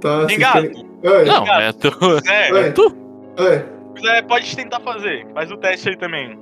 [0.00, 0.86] Tá, Gingado, querem...
[1.04, 1.88] Oi, Não, é tu.
[2.28, 2.72] é, Oi.
[2.72, 2.96] tu.
[3.38, 3.64] oi.
[4.10, 5.26] é, pode tentar fazer.
[5.34, 6.38] Faz o teste aí também.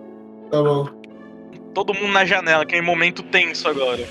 [0.51, 0.89] Tá bom.
[1.75, 4.05] Todo mundo na janela, que é momento tenso agora.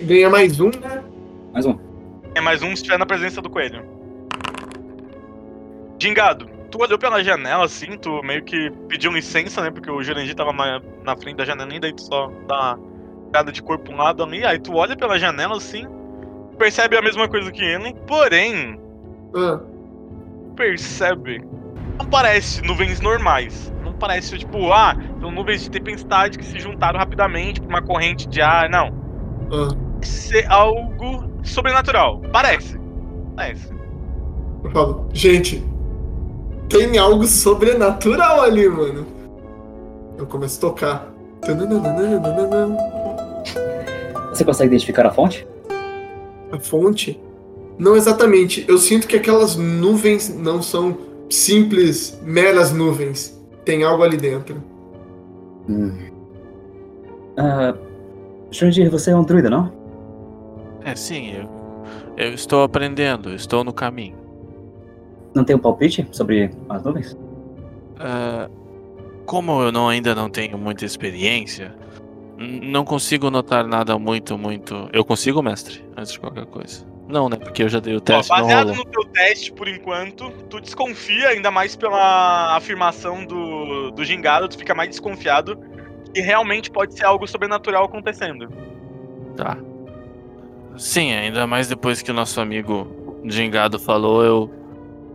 [0.00, 1.02] Ganha mais um, né?
[1.52, 1.76] Mais um.
[2.34, 3.84] É mais um se estiver na presença do coelho.
[5.98, 9.70] Gingado, tu olhou pela janela assim, tu meio que pediu licença, né?
[9.70, 12.76] Porque o Jurandir tava na, na frente da janela ainda, aí tu só dá
[13.34, 15.86] uma de corpo um lado ali, aí tu olha pela janela assim,
[16.58, 18.80] percebe a mesma coisa que ele, porém,
[19.34, 19.60] Ah,
[20.56, 21.44] percebe.
[21.98, 23.72] Não parece nuvens normais.
[23.84, 28.26] Não parece, tipo, ah, são nuvens de tempestade que se juntaram rapidamente por uma corrente
[28.28, 28.68] de ar.
[28.68, 28.88] Não.
[29.52, 29.68] ah.
[30.02, 32.20] Ser algo sobrenatural.
[32.32, 32.78] Parece.
[33.36, 33.72] Parece.
[34.64, 35.64] Eu falo, gente,
[36.68, 39.06] tem algo sobrenatural ali, mano.
[40.18, 41.12] Eu começo a tocar.
[44.30, 45.46] Você consegue identificar a fonte?
[46.50, 47.20] A fonte?
[47.78, 48.64] Não exatamente.
[48.68, 50.96] Eu sinto que aquelas nuvens não são
[51.28, 53.38] simples, meras nuvens.
[53.64, 54.62] Tem algo ali dentro.
[55.68, 55.92] Hum.
[58.50, 59.72] Jurandir, você é um druida, não?
[60.84, 61.48] É, sim, eu,
[62.16, 64.21] eu estou aprendendo, estou no caminho.
[65.34, 67.16] Não tem um palpite sobre as nuvens?
[67.98, 68.48] Ah,
[69.24, 71.74] como eu não, ainda não tenho muita experiência,
[72.36, 74.88] não consigo notar nada muito, muito.
[74.92, 76.84] Eu consigo, mestre, antes de qualquer coisa.
[77.08, 77.36] Não, né?
[77.36, 80.60] Porque eu já dei o Ó, teste, não baseado no teu teste, por enquanto, tu
[80.60, 85.58] desconfia, ainda mais pela afirmação do, do gingado, tu fica mais desconfiado
[86.12, 88.48] que realmente pode ser algo sobrenatural acontecendo.
[89.36, 89.56] Tá.
[90.76, 94.61] Sim, ainda mais depois que o nosso amigo Gingado falou, eu.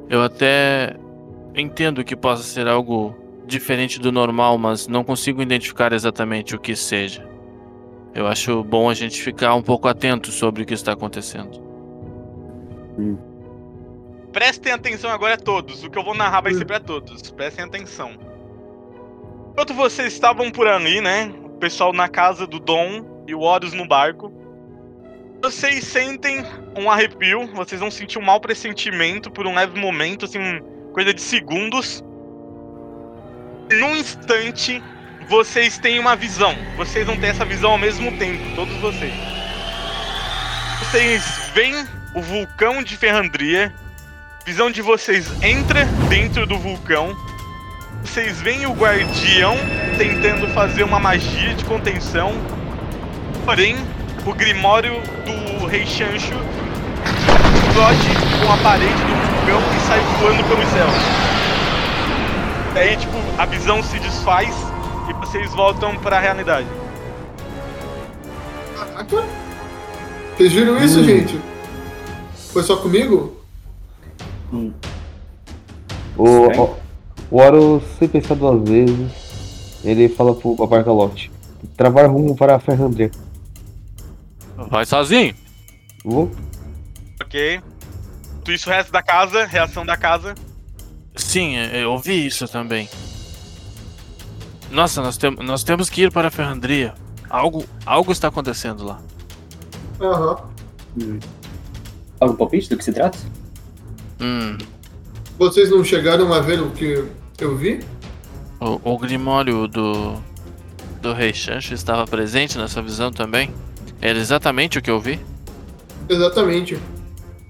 [0.09, 0.95] Eu até
[1.55, 3.15] entendo que possa ser algo
[3.45, 7.27] diferente do normal, mas não consigo identificar exatamente o que seja.
[8.13, 11.61] Eu acho bom a gente ficar um pouco atento sobre o que está acontecendo.
[14.31, 17.31] Prestem atenção agora todos, o que eu vou narrar vai ser pra todos.
[17.31, 18.11] Prestem atenção.
[19.51, 21.33] Enquanto vocês estavam por ali, né?
[21.43, 24.31] O pessoal na casa do Dom e o Horus no barco.
[25.47, 26.43] Vocês sentem
[26.77, 30.41] um arrepio, vocês vão sentir um mau pressentimento por um leve momento, assim,
[30.91, 32.03] coisa de segundos.
[33.71, 34.83] Num instante,
[35.29, 36.53] vocês têm uma visão.
[36.75, 39.13] Vocês vão ter essa visão ao mesmo tempo, todos vocês.
[40.79, 41.75] Vocês veem
[42.13, 43.73] o vulcão de Ferrandria.
[44.45, 47.15] Visão de vocês entra dentro do vulcão.
[48.03, 49.55] vocês veem o guardião
[49.97, 52.33] tentando fazer uma magia de contenção.
[53.45, 53.77] Porém,
[54.27, 56.33] o grimório do Rei Chancho
[57.55, 60.93] explode com a parede do vulcão e sai voando pelos céus.
[62.73, 64.53] Daí, tipo, a visão se desfaz
[65.09, 66.67] e vocês voltam pra realidade.
[68.75, 69.23] Caraca.
[70.35, 71.03] Vocês viram isso, Hum.
[71.05, 71.39] gente?
[72.51, 73.37] Foi só comigo?
[74.51, 74.71] Hum.
[76.17, 76.77] O, o,
[77.31, 81.31] o Oro, sem pensar duas vezes, ele fala pro Babargalote.
[81.75, 83.09] Travar rumo para a Ferrandria.
[84.69, 85.35] Vai sozinho.
[86.03, 86.31] Vou?
[87.21, 87.61] Ok?
[88.43, 90.33] Tu isso, o resto da casa, reação da casa.
[91.15, 92.87] Sim, eu ouvi isso também.
[94.71, 96.93] Nossa, nós, tem, nós temos que ir para a Ferrandria.
[97.29, 99.01] Algo, algo está acontecendo lá.
[99.99, 100.37] Aham.
[101.01, 101.19] Hum.
[102.19, 103.17] Algum palpite do que se trata?
[104.19, 104.57] Hum,
[105.37, 107.05] Vocês não chegaram a ver o que
[107.39, 107.79] eu vi?
[108.59, 110.15] o, o Grimório do,
[111.01, 113.53] do Rei Chancho estava presente nessa visão também?
[114.01, 115.19] Era exatamente o que eu vi?
[116.09, 116.79] Exatamente.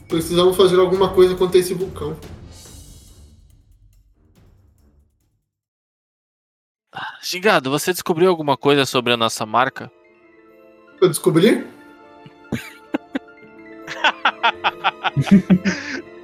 [0.07, 2.17] Precisamos fazer alguma coisa contra esse vulcão.
[7.21, 9.91] Gingado, você descobriu alguma coisa sobre a nossa marca?
[11.01, 11.65] Eu descobri?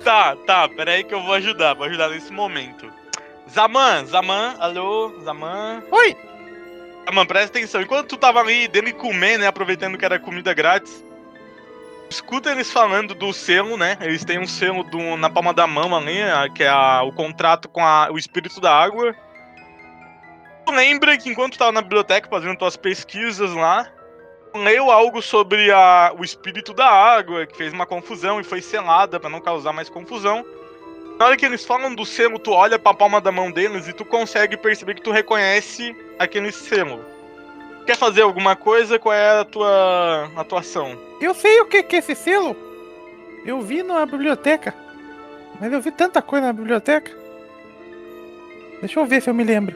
[0.03, 2.91] Tá, tá, peraí que eu vou ajudar, vou ajudar nesse momento.
[3.49, 5.81] Zaman, Zaman, alô, Zaman.
[5.89, 6.32] Oi!
[7.05, 10.53] Zaman, presta atenção, enquanto tu tava ali dando e comer, né, aproveitando que era comida
[10.53, 11.03] grátis,
[12.09, 15.95] escuta eles falando do selo, né, eles têm um selo do, na palma da mão
[15.95, 19.13] ali, a- que é a- o contrato com a- o Espírito da Água.
[20.65, 23.91] Tu lembra que enquanto tu tava na biblioteca fazendo tuas pesquisas lá,
[24.55, 29.19] leu algo sobre a, o espírito da água, que fez uma confusão e foi selada
[29.19, 30.45] pra não causar mais confusão.
[31.19, 33.93] Na hora que eles falam do selo, tu olha pra palma da mão deles e
[33.93, 37.03] tu consegue perceber que tu reconhece aquele selo.
[37.85, 38.97] Quer fazer alguma coisa?
[38.97, 40.97] Qual é a tua atuação?
[41.19, 42.55] Eu sei o que que é esse selo.
[43.45, 44.73] Eu vi na biblioteca.
[45.59, 47.11] Mas eu vi tanta coisa na biblioteca.
[48.79, 49.75] Deixa eu ver se eu me lembro.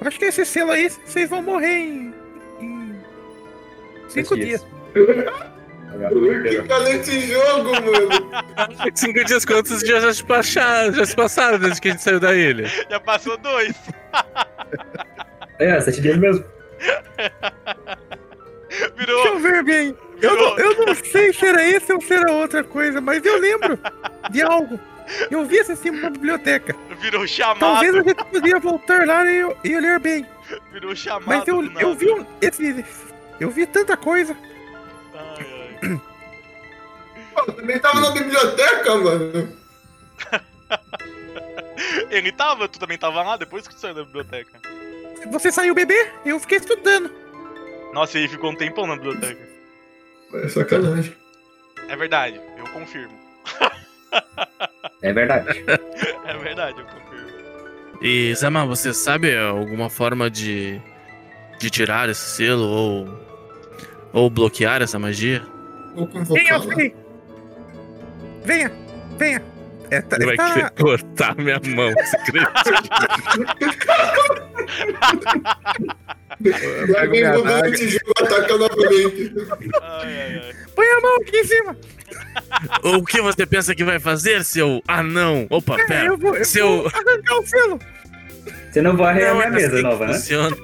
[0.00, 2.14] Eu Acho que esse selo aí, vocês vão morrer em.
[2.60, 3.00] em
[4.08, 4.64] cinco dias.
[5.90, 8.30] Que cadê esse jogo, mano?
[8.94, 12.20] Cinco dias quantos dias já se, passaram, já se passaram desde que a gente saiu
[12.20, 12.66] da ilha?
[12.88, 13.74] Já passou dois.
[15.58, 16.44] É, sete dias mesmo.
[18.96, 19.96] Virou, Deixa eu ver bem.
[20.22, 23.38] Eu não, eu não sei se era esse ou se era outra coisa, mas eu
[23.40, 23.78] lembro
[24.30, 24.78] de algo.
[25.30, 26.76] Eu vi esse símbolo na biblioteca.
[27.00, 27.58] virou chamado.
[27.58, 30.24] Talvez a gente podia voltar lá e, e olhar bem.
[30.72, 31.24] Virou chamado.
[31.26, 32.84] Mas eu, eu vi um, esse.
[33.40, 34.36] Eu vi tanta coisa.
[35.14, 35.59] Ai, ai.
[35.80, 39.56] Pô, eu também tava na biblioteca, mano.
[42.10, 42.68] Ele tava?
[42.68, 44.60] Tu também tava lá depois que tu saiu da biblioteca?
[45.30, 46.12] Você saiu beber?
[46.24, 47.10] Eu fiquei estudando.
[47.92, 49.48] Nossa, ele ficou um tempão na biblioteca.
[50.34, 51.14] É sacanagem.
[51.88, 53.18] É verdade, eu confirmo.
[55.02, 55.64] É verdade.
[56.24, 57.30] É verdade, eu confirmo.
[58.00, 60.80] E, Zama, você sabe alguma forma de,
[61.58, 63.20] de tirar esse selo ou,
[64.12, 65.42] ou bloquear essa magia?
[65.94, 66.72] Vou Venha, convocar lá.
[66.74, 66.94] Frei.
[68.44, 68.72] Venha,
[69.18, 69.42] venha.
[69.90, 71.92] É, tá, Vai tá- querer cortar minha mão?
[76.92, 79.32] Vai vir mudando esse jogo, ataca novamente.
[80.74, 81.76] Põe a mão aqui em cima.
[82.82, 85.46] o que você pensa que vai fazer, seu anão?
[85.50, 86.06] Opa, É, pera.
[86.06, 87.78] eu vou, eu Seu- vou arrancar o selo.
[88.70, 90.12] Você não vai arranhar Não minha é mesa assim nova, né?
[90.14, 90.56] funciona.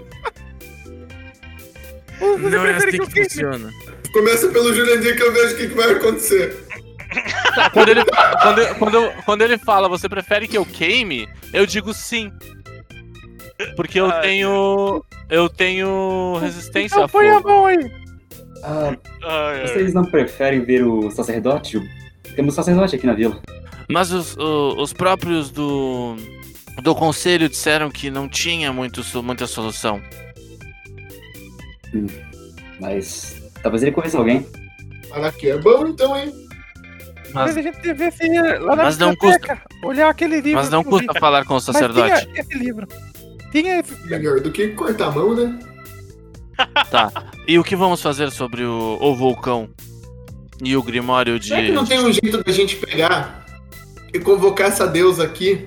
[2.21, 3.71] Não é assim que que funciona.
[4.17, 6.57] Começa pelo Jurandir que eu vejo o que, que vai acontecer.
[7.75, 8.03] Quando ele,
[8.43, 11.29] quando, quando, quando ele fala, você prefere que eu queime?
[11.53, 12.33] Eu digo sim.
[13.77, 14.21] Porque eu Ai.
[14.23, 15.05] tenho.
[15.29, 17.49] Eu tenho resistência a põe a fogo.
[17.51, 17.91] mão aí.
[18.63, 21.79] Ah, Ai, vocês não preferem ver o sacerdote?
[22.35, 23.39] Temos sacerdote aqui na vila.
[23.89, 26.17] Mas os, o- os próprios do.
[26.83, 30.01] Do conselho disseram que não tinha muito, muita solução.
[32.81, 33.36] Mas
[33.67, 34.47] talvez ele conheça alguém.
[35.11, 36.33] Aqui é bom então, hein?
[37.33, 40.61] Mas, Mas a gente devia ir lá na Mas não biblioteca, olhar aquele livro.
[40.61, 40.91] mas não vi.
[40.91, 42.27] custa falar com o Mas sacerdote.
[42.27, 42.87] tinha esse livro.
[43.51, 44.07] Tinha esse...
[44.07, 45.59] Melhor do que cortar a mão, né?
[46.91, 47.11] Tá.
[47.47, 49.69] E o que vamos fazer sobre o, o vulcão?
[50.63, 51.49] E o Grimório de.
[51.49, 53.45] Será que não tem um jeito da gente pegar
[54.15, 55.67] e convocar essa deusa aqui?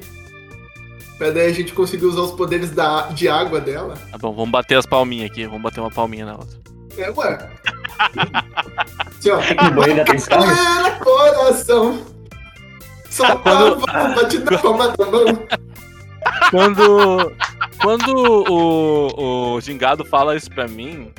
[1.17, 3.95] Pra daí a gente conseguir usar os poderes da, de água dela?
[4.11, 5.45] Tá bom, vamos bater as palminhas aqui.
[5.45, 6.57] Vamos bater uma palminha na outra.
[6.97, 7.49] É, ué.
[9.21, 10.39] Que banho da atenção?
[10.41, 12.05] Poeira, coração.
[13.09, 15.47] Só quando- tava pra te dar palma da mão.
[16.51, 17.31] Quando.
[17.81, 18.15] Quando
[18.49, 21.11] o, o Gingado fala isso pra mim,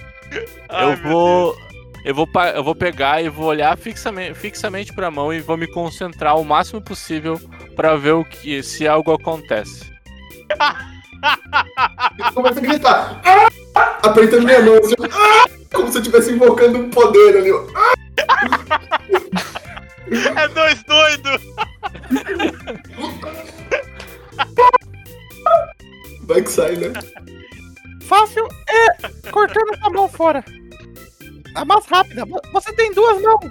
[0.68, 1.56] Ai, eu vou.
[2.02, 5.66] Eu vou, eu vou pegar e vou olhar fixamente, fixamente pra mão e vou me
[5.66, 7.38] concentrar o máximo possível
[7.76, 9.84] pra ver o que se algo acontece.
[12.18, 13.20] Ele começa a gritar.
[13.74, 15.44] "Ah!" Apertando minha mão, assim, "Ah!"
[15.80, 17.50] Como se eu estivesse invocando um poder ali.
[20.36, 21.42] É dois doidos!
[26.22, 26.92] Vai que sai, né?
[28.02, 30.44] Fácil é cortando a mão fora.
[31.54, 32.24] A mais rápida.
[32.52, 33.50] Você tem duas mãos.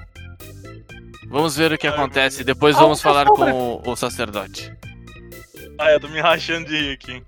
[1.30, 2.44] Vamos ver o que acontece.
[2.44, 4.74] Depois Ah, vamos falar com o, o sacerdote.
[5.78, 7.24] Ai, eu tô me rachando de rir aqui.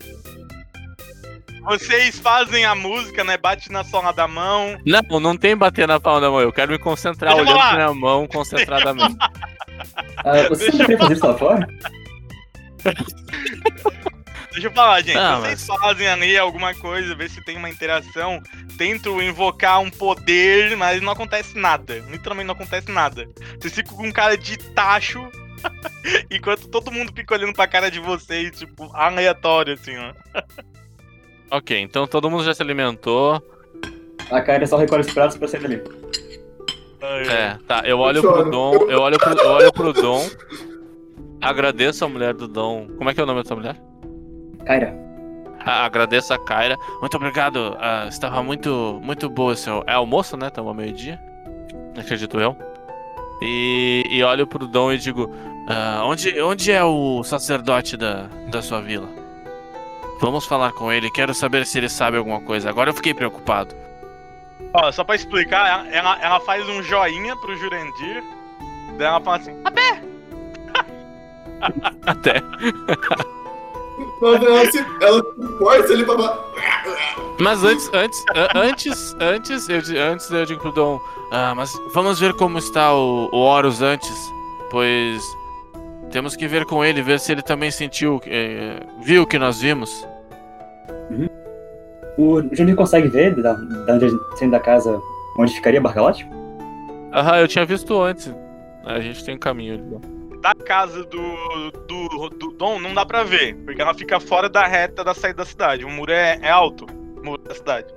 [1.61, 3.37] Vocês fazem a música, né?
[3.37, 4.77] Bate na sola da mão.
[4.85, 6.41] Não, não tem bater na palma da mão.
[6.41, 9.15] Eu quero me concentrar Deixa olhando minha mão concentradamente.
[10.17, 11.67] Ah, você queria fazer isso lá fora?
[14.51, 15.17] Deixa eu falar, gente.
[15.17, 18.41] Ah, Vocês fazem ali alguma coisa, ver se tem uma interação.
[18.77, 22.03] Tento invocar um poder, mas não acontece nada.
[22.09, 23.27] Literalmente não acontece nada.
[23.59, 25.25] Vocês ficam com cara de tacho.
[26.29, 30.13] enquanto todo mundo fica olhando pra cara de vocês, tipo, aleatório, assim, ó.
[31.51, 33.41] Ok, então todo mundo já se alimentou.
[34.31, 35.83] A cara só recolhe os pratos pra sair dali.
[37.29, 37.81] É, tá.
[37.85, 38.73] Eu olho pro Dom.
[38.89, 40.27] Eu olho pro, eu olho pro Dom.
[41.41, 42.87] Agradeço a mulher do Dom.
[42.97, 43.75] Como é que é o nome da tua mulher?
[44.65, 44.93] Kyra,
[45.65, 46.77] Ah, agradeço a Kyra.
[46.99, 47.75] Muito obrigado.
[47.79, 49.83] ah, estava muito, muito boa seu.
[49.87, 50.47] É almoço, né?
[50.47, 51.19] Estamos ao meio-dia.
[51.97, 52.55] Acredito eu.
[53.41, 55.29] E, e olho pro Dom e digo:
[55.67, 59.09] ah, onde, onde é o sacerdote da, da sua vila?
[60.21, 61.09] Vamos falar com ele.
[61.09, 62.69] Quero saber se ele sabe alguma coisa.
[62.69, 63.75] Agora eu fiquei preocupado.
[64.71, 68.23] Ó, só pra explicar, ela, ela, faz um joinha pro Jurandir.
[68.99, 69.51] Daí ela fala assim:
[72.05, 72.37] Até.
[74.21, 76.39] Ela, ela, se, ela se força ali pra.
[77.39, 80.99] Mas antes, antes, antes, antes, eu, antes eu digo pro Dom,
[81.31, 84.31] ah, mas vamos ver como está o, o Horus antes,
[84.69, 85.23] pois
[86.11, 89.59] temos que ver com ele, ver se ele também sentiu, eh, viu o que nós
[89.59, 90.05] vimos.
[92.17, 95.01] O Jandir consegue ver da, da onde saindo da casa
[95.37, 96.27] onde ficaria a Barcalote?
[97.13, 98.33] Aham, eu tinha visto antes.
[98.85, 100.39] A gente tem um caminho ali.
[100.41, 104.65] da casa do, do, do Dom não dá pra ver, porque ela fica fora da
[104.65, 105.85] reta da saída da cidade.
[105.85, 106.85] O muro é, é alto,
[107.21, 107.87] o muro da cidade.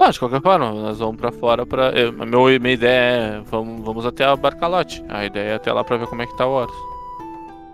[0.00, 1.90] Ah, de qualquer forma, nós vamos pra fora pra.
[1.90, 3.40] eu- meu, minha ideia é.
[3.50, 5.04] Vamos, vamos até a Barcalote.
[5.08, 6.76] A ideia é até lá pra ver como é que tá o Horus.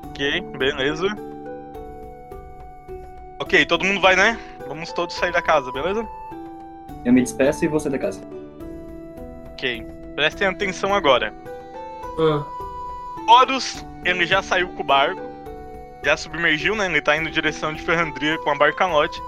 [0.09, 1.07] Ok, beleza.
[3.41, 4.39] Ok, todo mundo vai, né?
[4.69, 6.07] Vamos todos sair da casa, beleza?
[7.05, 8.21] Eu me despeço e vou sair da casa.
[9.53, 9.87] Ok.
[10.15, 11.35] Prestem atenção agora.
[12.19, 12.45] Ah,
[13.27, 15.21] Horus, ele já saiu com o barco.
[16.05, 16.87] Já submergiu, né?
[16.87, 19.21] Ele tá indo em direção de Ferrandria com a Barcalote.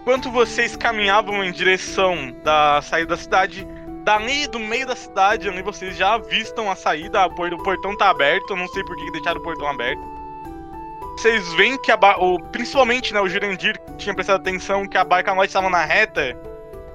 [0.00, 3.68] Enquanto vocês caminhavam em direção da saída da cidade,
[4.02, 8.50] dali do meio da cidade, ali vocês já avistam a saída, o portão tá aberto,
[8.50, 10.00] eu não sei por que deixaram o portão aberto.
[11.20, 14.96] Vocês veem que a ba- o, principalmente né, o Jurandir que tinha prestado atenção que
[14.96, 16.34] a Barcalote estava na reta,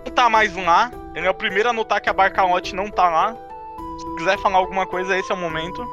[0.03, 0.91] não tá mais lá.
[1.13, 3.35] Ele é o primeiro a notar que a Barcalote não tá lá.
[3.99, 5.87] Se quiser falar alguma coisa, esse é o momento.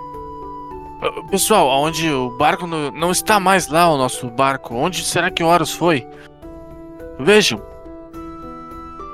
[1.30, 4.74] Pessoal, onde o barco no- não está mais lá, o nosso barco.
[4.76, 6.06] Onde será que o Horus foi?
[7.18, 7.60] Vejam.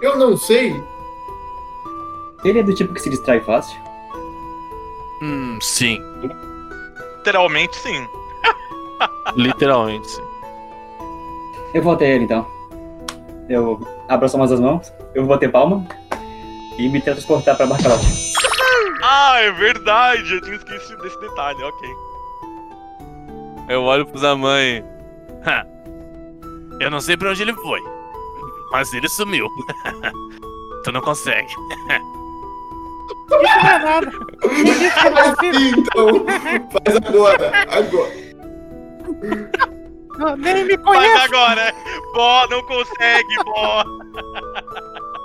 [0.01, 0.81] eu não sei.
[2.45, 3.77] Ele é do tipo que se distrai fácil.
[5.21, 5.99] Hum, sim.
[7.17, 8.07] Literalmente, sim.
[9.37, 10.23] Literalmente, sim.
[11.75, 12.47] Eu vou até ele então.
[13.49, 15.85] Eu abro só mais as mãos, eu vou bater palma
[16.79, 18.33] e me transportar pra Barcalote.
[19.03, 20.35] Ah, é verdade.
[20.35, 21.89] Eu tinha esquecido desse detalhe, ok.
[23.69, 24.83] Eu olho pro Zaman.
[25.47, 25.65] "Ha,
[26.81, 27.81] Eu não sei pra onde ele foi.
[28.71, 29.49] Mas ele sumiu.
[30.85, 31.49] tu não consegue.
[31.49, 31.57] Isso
[33.31, 34.11] não é nada.
[34.11, 35.79] Consigo?
[35.79, 36.25] Então,
[36.70, 37.53] faz agora.
[37.70, 38.28] Agora.
[40.19, 41.25] Não, Nem me Mas conhece.
[41.25, 41.75] agora,
[42.12, 43.85] Bó, não consegue, Bó.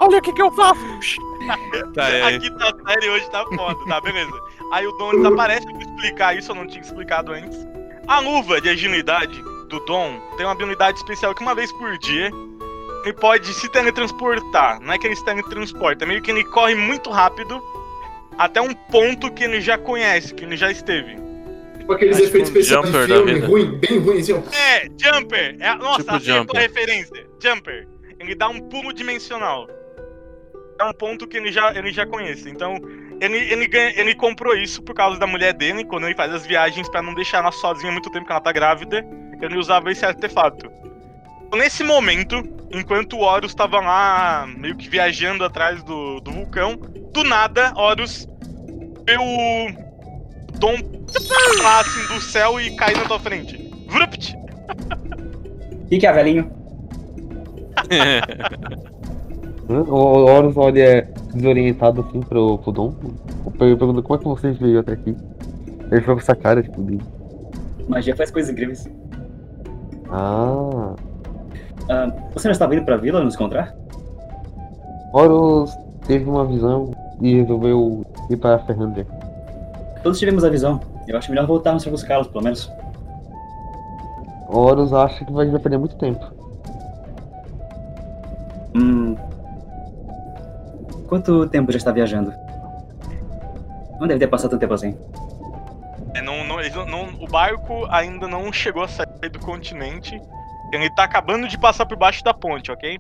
[0.02, 1.34] Olha o que, que eu faço.
[1.94, 2.36] Tá, aí?
[2.36, 4.32] Aqui tá série hoje tá foda, tá, beleza.
[4.72, 7.58] Aí o Dom desaparece, eu vou explicar isso, eu não tinha explicado antes.
[8.08, 12.32] A luva de agilidade do Dom tem uma habilidade especial que uma vez por dia
[13.04, 14.80] ele pode se teletransportar.
[14.82, 17.62] Não é que ele se teletransporta, é meio que ele corre muito rápido
[18.38, 21.23] até um ponto que ele já conhece, que ele já esteve.
[21.84, 23.48] Tipo aqueles É tipo efeitos um especiais de filme, vida.
[23.48, 24.42] ruim, bem ruim, assim, ó.
[24.56, 25.58] É, Jumper!
[25.60, 26.58] É, nossa, Tipo acertou Jumper.
[26.58, 27.28] a referência.
[27.44, 27.88] Jumper.
[28.20, 29.68] Ele dá um pulo dimensional.
[30.80, 32.50] É um ponto que ele já, ele já conhece.
[32.50, 32.76] Então,
[33.20, 36.46] ele, ele, ganha, ele comprou isso por causa da mulher dele, quando ele faz as
[36.46, 39.06] viagens pra não deixar ela sozinha muito tempo que ela tá grávida.
[39.42, 40.72] ele usava esse artefato.
[41.54, 46.76] Nesse momento, enquanto o Horus estava lá meio que viajando atrás do, do vulcão,
[47.12, 48.26] do nada, Horus
[49.06, 49.68] vê o
[50.58, 51.03] Dom
[51.62, 53.72] lá assim do céu e cair na tua frente.
[53.88, 54.36] Vrupt!
[55.72, 56.52] O que, que é, velhinho?
[59.70, 62.94] O Horus olha desorientado assim pro, pro Dom.
[63.46, 65.16] Eu pergunto como é que você veio até aqui.
[65.90, 67.00] Ele ficou com essa cara, tipo, de...
[67.88, 68.90] Magia faz coisas incríveis.
[70.10, 70.96] Ah.
[71.90, 73.76] Ah, você não estava indo pra vila nos encontrar?
[75.14, 75.72] Horus
[76.08, 76.92] teve uma visão
[77.22, 79.08] e resolveu ir para a Ferrandria.
[80.02, 80.80] Todos tivemos a visão.
[81.08, 82.72] Eu acho melhor voltarmos pra buscá-los, pelo menos.
[84.48, 86.26] Horus acha que vai perder muito tempo.
[88.76, 89.16] Hum.
[91.08, 92.34] Quanto tempo já está viajando?
[94.00, 94.98] Não deve ter passado tanto tempo assim.
[96.14, 100.20] É, não- não- eles não- não- o barco ainda não chegou a sair do continente.
[100.72, 103.00] Ele tá acabando de passar por baixo da ponte, ok?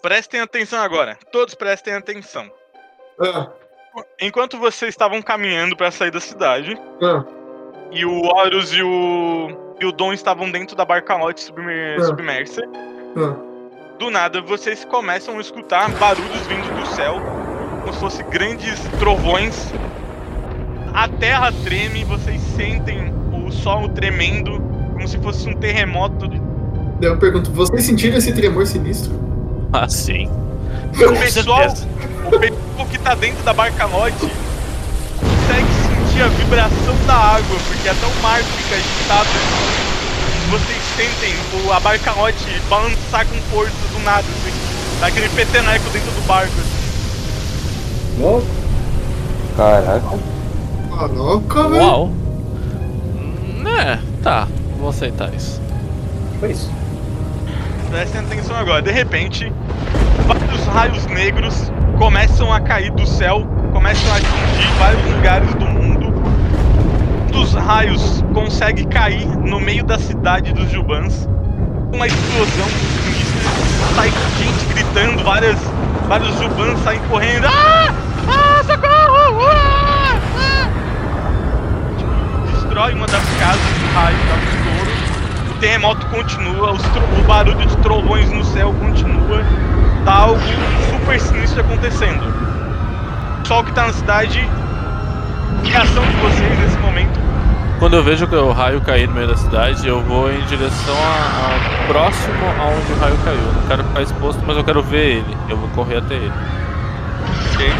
[0.00, 1.18] prestem atenção agora.
[1.32, 2.48] Todos prestem atenção.
[3.20, 3.52] Ah,
[4.20, 7.24] Enquanto vocês estavam caminhando pra sair da cidade, ah,
[7.92, 9.48] e o Horus e o,
[9.80, 12.04] e o Dom estavam dentro da barcalote submer- Ah.
[12.04, 12.62] submersa,
[13.16, 13.34] ah.
[13.98, 17.20] do nada vocês começam a escutar barulhos vindo do céu,
[17.82, 19.72] como se fossem grandes trovões.
[20.94, 24.60] A terra treme, vocês sentem o sol tremendo,
[24.92, 26.28] como se fosse um terremoto.
[26.28, 26.40] de-
[27.00, 29.12] eu pergunto, vocês sentiram esse tremor sinistro?
[29.72, 30.28] ah, sim.
[30.94, 31.60] O pessoal,
[32.26, 34.16] o pessoal que tá dentro da barcalote
[35.20, 35.87] consegue
[36.18, 39.28] sentir a vibração da água, porque até o mar fica agitado.
[40.50, 44.52] Vocês sentem o, a barcalote balançar com força do nada, assim.
[45.00, 46.52] Dá aquele peteneco dentro do barco.
[46.58, 48.22] assim.
[48.22, 48.44] Uou,
[49.56, 50.18] Caraca.
[50.90, 51.82] Caraca, velho.
[51.84, 52.06] Uau.
[52.06, 54.48] Hum, É, tá.
[54.78, 55.60] Vou aceitar isso.
[56.40, 56.70] foi isso.
[57.90, 58.82] Prestem atenção agora.
[58.82, 59.52] De repente,
[60.26, 65.67] vários raios negros começam a cair do céu, começam a atingir vários lugares do
[67.38, 71.28] dos raios consegue cair no meio da cidade dos Jubans.
[71.94, 72.66] Uma explosão
[73.04, 73.50] sinistra.
[73.94, 75.56] Sai gente gritando, várias,
[76.08, 77.46] vários Jubans saem correndo.
[77.46, 77.94] Ah!
[78.26, 79.46] Ah, socorro!
[79.52, 80.18] Ah!
[80.36, 80.68] Ah!
[82.52, 85.52] Destrói uma das casas do raio, dá um.
[85.52, 89.44] O terremoto continua, o barulho de trovões no céu continua.
[90.04, 90.40] Tá algo
[90.90, 92.22] super sinistro acontecendo.
[93.38, 94.44] O pessoal que tá na cidade,
[95.64, 97.18] reação de vocês nesse momento.
[97.78, 100.94] Quando eu vejo que o raio cair no meio da cidade, eu vou em direção
[100.96, 103.38] a, a próximo aonde o raio caiu.
[103.38, 105.36] Eu não quero ficar exposto, mas eu quero ver ele.
[105.48, 106.32] Eu vou correr até ele.
[107.54, 107.72] Ok.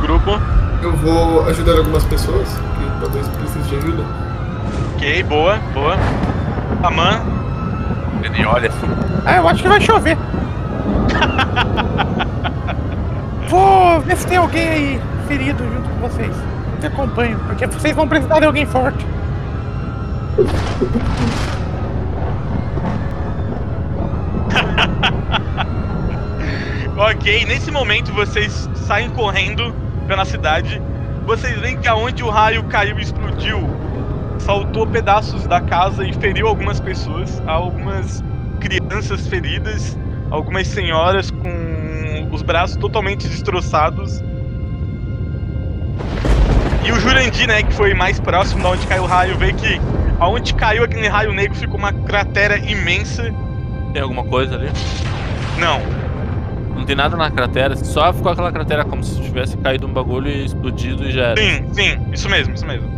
[0.00, 0.40] Grupo.
[0.82, 4.02] Eu vou ajudar algumas pessoas que talvez precisem de ajuda.
[4.96, 5.96] Ok, boa, boa.
[6.82, 7.20] Aman,
[8.22, 8.88] Ele olha assim.
[9.24, 10.18] Ah, eu acho que vai chover.
[13.48, 16.34] Vou ver se tem alguém aí ferido junto com vocês.
[16.80, 19.06] Te acompanho, porque vocês vão precisar de alguém forte.
[26.94, 29.74] Ok, nesse momento vocês saem correndo
[30.06, 30.80] pela cidade.
[31.26, 33.58] Vocês veem que aonde o raio caiu e explodiu,
[34.38, 37.42] saltou pedaços da casa e feriu algumas pessoas.
[37.46, 38.22] Há algumas
[38.60, 39.98] crianças feridas,
[40.30, 44.22] algumas senhoras com os braços totalmente destroçados.
[46.84, 49.80] E o Jurandir, né, que foi mais próximo de onde caiu o raio, vê que
[50.18, 53.32] aonde caiu aquele raio negro ficou uma cratera imensa.
[53.92, 54.70] Tem alguma coisa ali?
[55.58, 55.80] Não,
[56.76, 60.28] Não tem nada na cratera, só ficou aquela cratera como se tivesse caído um bagulho
[60.28, 61.40] e explodido e já era.
[61.40, 62.90] sim, sim, isso mesmo, isso mesmo.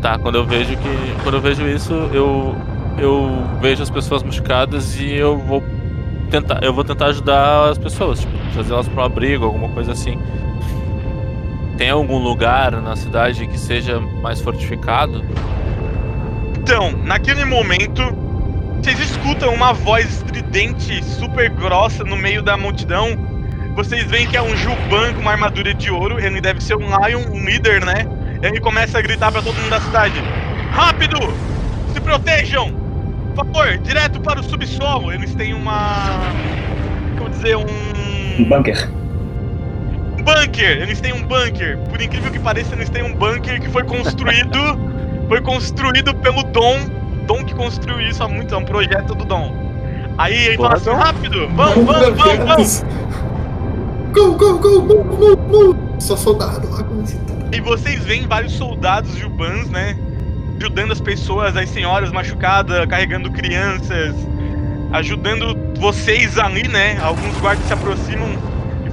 [0.00, 1.22] Tá, quando eu vejo que.
[1.22, 2.54] Quando eu vejo isso, eu.
[2.96, 5.62] Eu vejo as pessoas machucadas e eu vou
[6.30, 6.62] tentar.
[6.62, 10.16] Eu vou tentar ajudar as pessoas, tipo, trazer elas pra um abrigo, alguma coisa assim.
[11.76, 15.24] Tem algum lugar na cidade que seja mais fortificado?
[16.58, 18.00] Então, naquele momento,
[18.80, 23.16] vocês escutam uma voz estridente, super grossa no meio da multidão.
[23.74, 26.20] Vocês veem que é um Juban com uma armadura de ouro.
[26.20, 28.06] Ele deve ser um Lion, um líder, né?
[28.40, 30.14] Ele começa a gritar pra todo mundo da cidade:
[30.70, 31.18] Rápido!
[31.92, 32.72] Se protejam!
[33.34, 35.12] Por favor, direto para o subsolo.
[35.12, 36.20] Eles têm uma.
[37.18, 37.64] Como dizer, um.
[38.38, 39.03] Um bunker.
[40.24, 40.82] Bunker!
[40.82, 41.78] Eles têm um bunker.
[41.90, 44.58] Por incrível que pareça, eles têm um bunker que foi construído.
[45.28, 46.78] foi construído pelo Dom.
[47.26, 49.52] Dom que construiu isso há muito, é um projeto do Dom.
[50.18, 51.48] Aí ele fala assim: rápido!
[51.48, 52.84] Vamos, vamos, vamos, vamos!
[54.12, 55.78] Go, go, go, move, move, move.
[55.98, 57.20] Só soldado lá assim.
[57.52, 59.96] E vocês veem vários soldados jubans, né?
[60.60, 64.14] Ajudando as pessoas, as senhoras machucadas, carregando crianças,
[64.92, 66.98] ajudando vocês ali, né?
[67.02, 68.38] Alguns guardas se aproximam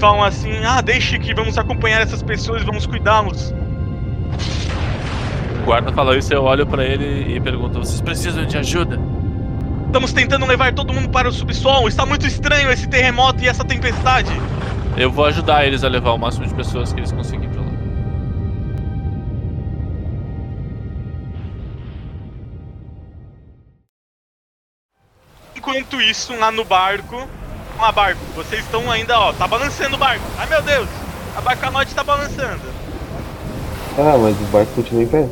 [0.02, 3.54] falam assim: Ah, deixe que vamos acompanhar essas pessoas vamos cuidá-los.
[5.62, 9.00] O guarda fala isso, eu olho pra ele e pergunto: vocês precisam de ajuda?
[9.86, 11.88] Estamos tentando levar todo mundo para o subsolo.
[11.88, 14.32] Está muito estranho esse terremoto e essa tempestade.
[14.98, 17.72] Eu vou ajudar eles a levar o máximo de pessoas que eles conseguirem pra lá.
[25.56, 27.28] Enquanto isso, lá no barco.
[27.82, 30.24] Lá, barco, vocês estão ainda, ó, tá balançando o barco.
[30.38, 30.88] Ai meu Deus!
[31.36, 32.62] A barcanote tá balançando.
[33.98, 35.28] Ah, mas o barco continua em pé.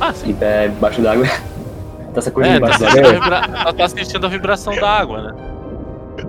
[0.00, 0.30] Ah, sim.
[0.30, 1.26] Em pé, embaixo d'água.
[2.14, 3.12] Tá sacudindo É, tá embaixo a d'água.
[3.12, 3.60] vibra...
[3.60, 5.34] ela tá sentindo a vibração da água, né?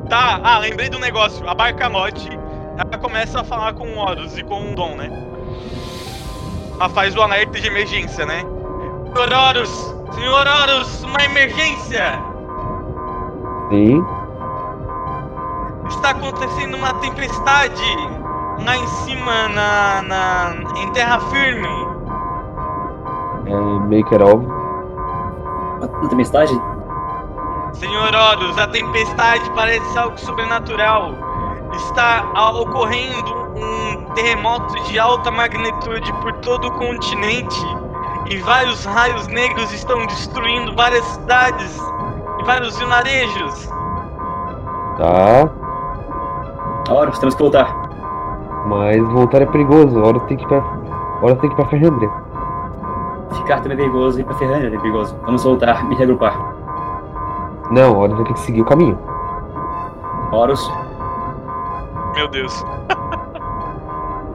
[0.10, 1.48] Tá, ah, lembrei do negócio.
[1.50, 2.28] A Barcanote,
[2.78, 5.10] ela começa a falar com o Horus e com o Dom, né?
[6.76, 8.44] Ela faz o alerta de emergência, né?
[9.14, 9.96] Senhor Horus!
[10.14, 12.20] Senhor Horus, uma emergência!
[13.70, 14.04] Sim.
[15.90, 17.84] Está acontecendo uma tempestade
[18.66, 21.68] lá em cima, na, na em terra firme.
[23.46, 24.50] É meio que era óbvio.
[25.80, 26.52] Na tempestade?
[27.74, 31.14] Senhor Horus, a tempestade parece algo sobrenatural.
[31.74, 32.24] Está
[32.54, 37.60] ocorrendo um terremoto de alta magnitude por todo o continente.
[38.30, 41.78] E vários raios negros estão destruindo várias cidades
[42.40, 43.70] e vários vilarejos.
[44.98, 45.67] Tá.
[46.90, 47.90] Horus, temos que voltar.
[48.68, 50.02] Mas voltar é perigoso.
[50.04, 50.64] Hora tem que ir pra.
[51.22, 52.10] hora tem que ir pra Ferrandria.
[53.34, 55.16] Ficar também é perigoso e ir pra Ferrânia é perigoso.
[55.26, 56.38] Vamos voltar e regrupar.
[57.72, 58.98] Não, hora vai ter que seguir o caminho.
[60.32, 60.72] Horus,
[62.16, 62.66] Meu Deus.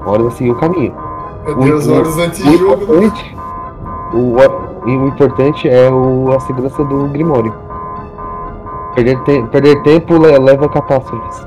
[0.04, 0.94] Hora vai seguir o caminho.
[1.44, 2.82] Meu O- Deus, o- horas antes O de jogo.
[2.84, 3.36] importante.
[4.14, 7.52] O, e o importante é o, a segurança do Grimório.
[8.94, 11.46] Perder, te- perder tempo le- leva catástrofes.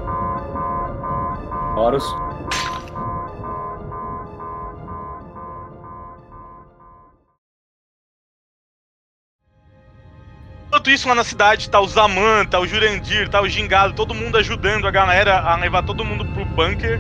[10.67, 14.13] Enquanto isso, lá na cidade, tá o Zaman, tá o Jurandir, tá o Gingado, todo
[14.13, 16.99] mundo ajudando a galera a levar todo mundo pro bunker.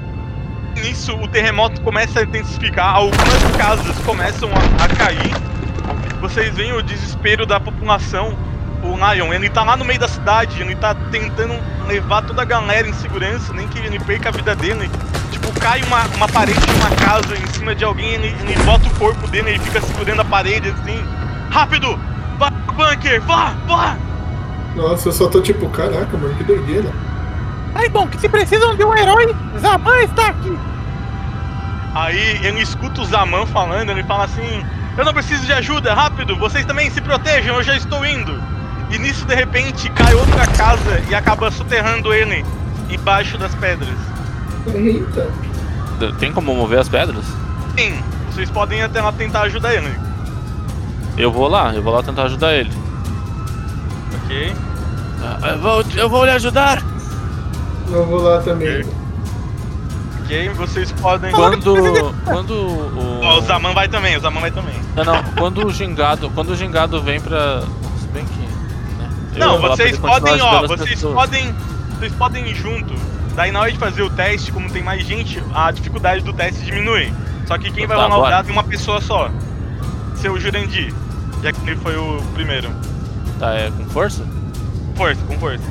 [0.75, 5.33] Nisso, o terremoto começa a intensificar, algumas casas começam a, a cair.
[6.21, 8.37] Vocês veem o desespero da população.
[8.85, 11.55] O Lion, ele tá lá no meio da cidade, ele tá tentando
[11.87, 14.89] levar toda a galera em segurança, nem que ele perca a vida dele.
[15.31, 18.87] Tipo, cai uma, uma parede de uma casa em cima de alguém, ele, ele bota
[18.87, 21.03] o corpo dele, ele fica segurando a parede assim.
[21.49, 21.99] Rápido!
[22.37, 23.21] Vá pro bunker!
[23.21, 23.53] Vá!
[23.67, 23.97] Vá!
[24.75, 26.91] Nossa, eu só tô tipo, caraca, mano, que doideira.
[27.73, 30.57] Ai, bom, que se precisam de um herói, Zaman está aqui.
[31.93, 34.65] Aí ele escuta o Zaman falando, ele fala assim:
[34.97, 38.54] Eu não preciso de ajuda, rápido, vocês também se protejam, eu já estou indo.
[38.91, 42.45] E nisso, de repente, cai outra casa e acaba soterrando ele
[42.89, 43.97] embaixo das pedras.
[44.73, 45.29] Eita.
[46.19, 47.25] Tem como mover as pedras?
[47.77, 47.99] Sim,
[48.31, 49.89] vocês podem até lá tentar ajudar ele,
[51.17, 52.71] Eu vou lá, eu vou lá tentar ajudar ele.
[54.23, 54.53] ok?
[55.23, 56.81] Ah, Eu vou, eu vou lhe ajudar!
[57.91, 58.83] Eu vou lá também.
[60.23, 61.31] Ok, vocês podem.
[61.31, 62.13] Quando.
[62.25, 63.19] Quando o.
[63.23, 64.73] Ó, o Zaman vai também, o Zaman vai também.
[64.95, 66.31] Não, não, quando o gingado.
[66.31, 67.61] Quando o gingado vem pra.
[68.01, 68.44] Se bem que.
[69.37, 71.13] Não, vocês podem, ó, vocês pessoas.
[71.13, 71.53] podem.
[71.97, 72.93] Vocês podem ir junto.
[73.35, 76.63] Daí na hora de fazer o teste, como tem mais gente, a dificuldade do teste
[76.63, 77.11] diminui.
[77.45, 78.35] Só que quem vai Tá, rolar o bora.
[78.37, 79.29] dado é uma pessoa só.
[80.15, 80.93] Seu Jurandir.
[81.43, 82.69] Já que ele foi o primeiro.
[83.39, 84.25] Tá, é com força?
[84.95, 85.63] Força, com força.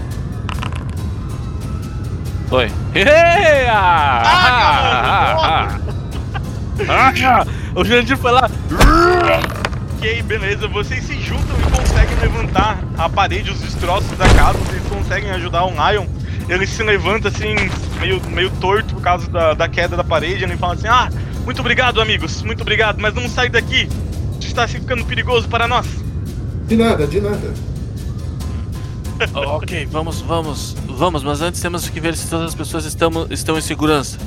[2.48, 2.70] Foi.
[3.76, 5.78] Ah, ah,
[6.88, 7.46] ah, ah.
[7.74, 8.48] O Jurandir foi lá.
[9.96, 10.68] Ok, beleza.
[10.68, 14.58] Vocês se juntam e conseguem levantar a parede, os destroços da casa.
[14.58, 16.06] Vocês conseguem ajudar o Lion.
[16.48, 17.54] Ele se levanta assim,
[18.00, 20.44] meio, meio torto por causa da, da queda da parede.
[20.44, 21.08] Ele fala assim: Ah,
[21.44, 22.42] Muito obrigado, amigos.
[22.42, 23.88] Muito obrigado, mas vamos sair daqui.
[24.40, 25.86] Está se ficando perigoso para nós.
[26.66, 27.52] De nada, de nada.
[29.32, 33.10] Oh, ok, vamos, vamos, vamos, mas antes temos que ver se todas as pessoas estão,
[33.30, 34.18] estão em segurança.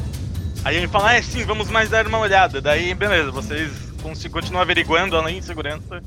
[0.64, 2.62] Aí ele fala, é sim, vamos mais dar uma olhada.
[2.62, 3.70] Daí, beleza, vocês
[4.02, 6.02] cons- continuam averiguando além de segurança.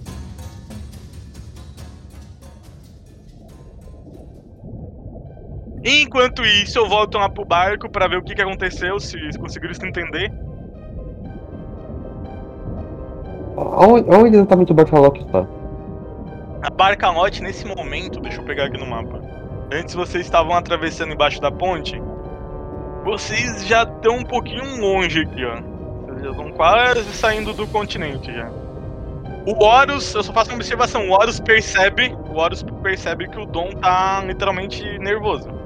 [5.85, 9.74] Enquanto isso, eu volto lá pro barco pra ver o que, que aconteceu, se conseguiram
[9.74, 10.31] se entender.
[13.57, 15.47] Onde, onde exatamente o Bartolok está?
[16.62, 19.20] A Barcalote, nesse momento, deixa eu pegar aqui no mapa.
[19.72, 22.01] Antes vocês estavam atravessando embaixo da ponte.
[23.05, 25.61] Vocês já estão um pouquinho longe aqui, ó.
[26.07, 28.51] Vocês já estão quase saindo do continente já.
[29.47, 31.09] O Horus, eu só faço uma observação.
[31.09, 35.60] O Horus percebe, o Horus percebe que o Dom tá literalmente nervoso.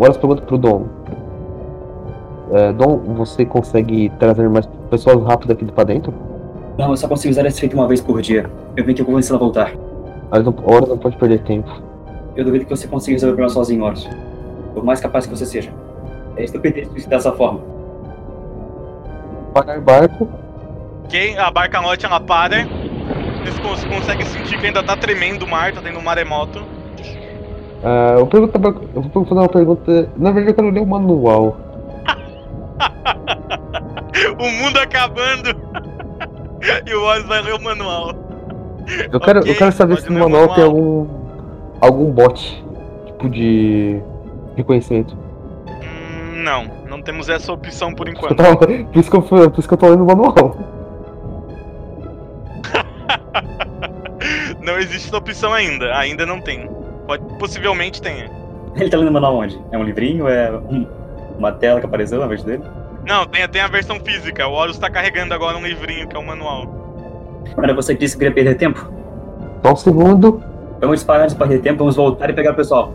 [0.00, 0.86] Agora eu pergunto pro Dom.
[2.52, 6.14] É, Dom, você consegue trazer mais pessoas rápido aqui pra dentro?
[6.78, 8.50] Não, eu só consigo usar esse efeito uma vez por dia.
[8.74, 9.72] Eu vim aqui convencer ela a voltar.
[10.30, 10.54] Hora não,
[10.88, 11.70] não pode perder tempo.
[12.34, 14.08] Eu duvido que você consiga resolver o problema sozinho, Horus.
[14.72, 15.70] Por mais capaz que você seja.
[16.34, 17.60] É estupidez suicidar dessa forma.
[19.52, 20.26] Parar barco.
[21.04, 21.36] Ok?
[21.36, 22.64] A Barcalote ela para.
[23.42, 26.62] Vocês cons- conseguem sentir que ainda tá tremendo o mar, tá tendo um maremoto.
[27.82, 28.58] Ah, eu, pergunto,
[28.94, 30.10] eu vou fazer uma pergunta.
[30.16, 31.56] Na verdade, eu quero ler o manual.
[34.38, 35.50] o mundo acabando.
[36.86, 38.12] e o Horus vai ler o manual.
[39.12, 40.76] Eu quero, Ok, eu quero saber se no o manual tem manual.
[40.76, 41.06] algum.
[41.80, 42.64] algum bot.
[43.06, 44.00] Tipo de.
[44.56, 45.16] reconhecimento.
[45.68, 48.34] Hum, não, não temos essa opção por enquanto.
[48.36, 50.56] tava- por, isso que eu, por isso que eu tô lendo o manual.
[54.62, 56.68] Não existe essa opção ainda, ainda não tem.
[57.10, 58.30] Pode, possivelmente tenha.
[58.76, 59.60] Ele tá lendo o manual onde?
[59.72, 60.28] É um livrinho?
[60.28, 60.86] É um-
[61.36, 62.62] uma tela que apareceu na vez dele?
[63.04, 64.46] Não, tem, tem a versão física.
[64.46, 66.66] O Horus tá carregando agora um livrinho que é o manual.
[67.56, 68.88] Não era você disse que queria perder tempo?
[69.60, 70.40] Só um segundo.
[70.80, 72.92] Vamos disparar antes de perder tempo, vamos voltar e pegar o pessoal.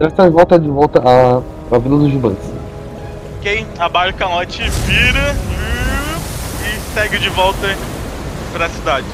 [0.00, 1.36] Ela está de volta de volta à,
[1.74, 2.44] à Vila dos Gigantes.
[3.38, 5.83] Ok, a Barcalote vira uh, e
[6.94, 7.76] segue de volta
[8.52, 9.06] pra cidade.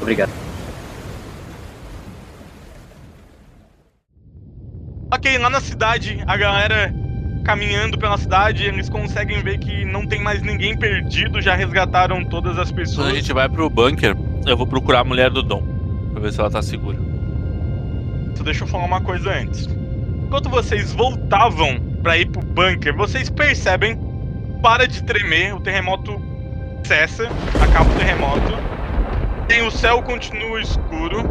[0.00, 0.30] Obrigado.
[5.12, 6.94] Ok, lá na cidade, a galera
[7.44, 12.58] caminhando pela cidade, eles conseguem ver que não tem mais ninguém perdido, já resgataram todas
[12.58, 13.08] as Quando pessoas.
[13.08, 14.16] a gente vai pro bunker,
[14.46, 15.62] eu vou procurar a mulher do Dom.
[16.12, 16.98] Pra ver se ela tá segura.
[18.36, 19.68] Só deixa eu falar uma coisa antes.
[20.24, 23.98] Enquanto vocês voltavam pra ir pro bunker, vocês percebem,
[24.64, 26.18] para de tremer, o terremoto
[26.84, 27.28] cessa,
[27.62, 28.56] acaba o terremoto.
[29.46, 31.22] Tem o céu continua escuro.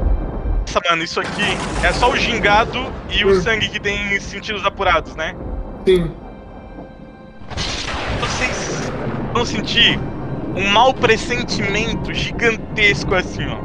[0.59, 1.41] Nossa, mano, isso aqui
[1.83, 5.35] é só o gingado e o sangue que tem sentidos apurados, né?
[5.83, 6.11] Sim.
[8.19, 8.91] Vocês
[9.33, 9.99] vão sentir
[10.55, 13.57] um mau pressentimento gigantesco assim, ó.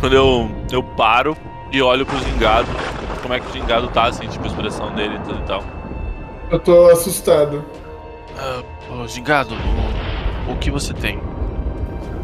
[0.00, 1.36] Quando eu, eu paro
[1.70, 2.68] e olho pro gingado,
[3.20, 5.62] como é que o gingado tá, assim, tipo, a expressão dele e tudo e tal.
[6.50, 7.62] Eu tô assustado.
[8.38, 9.54] Ah, ô, gingado,
[10.48, 11.18] o, o que você tem?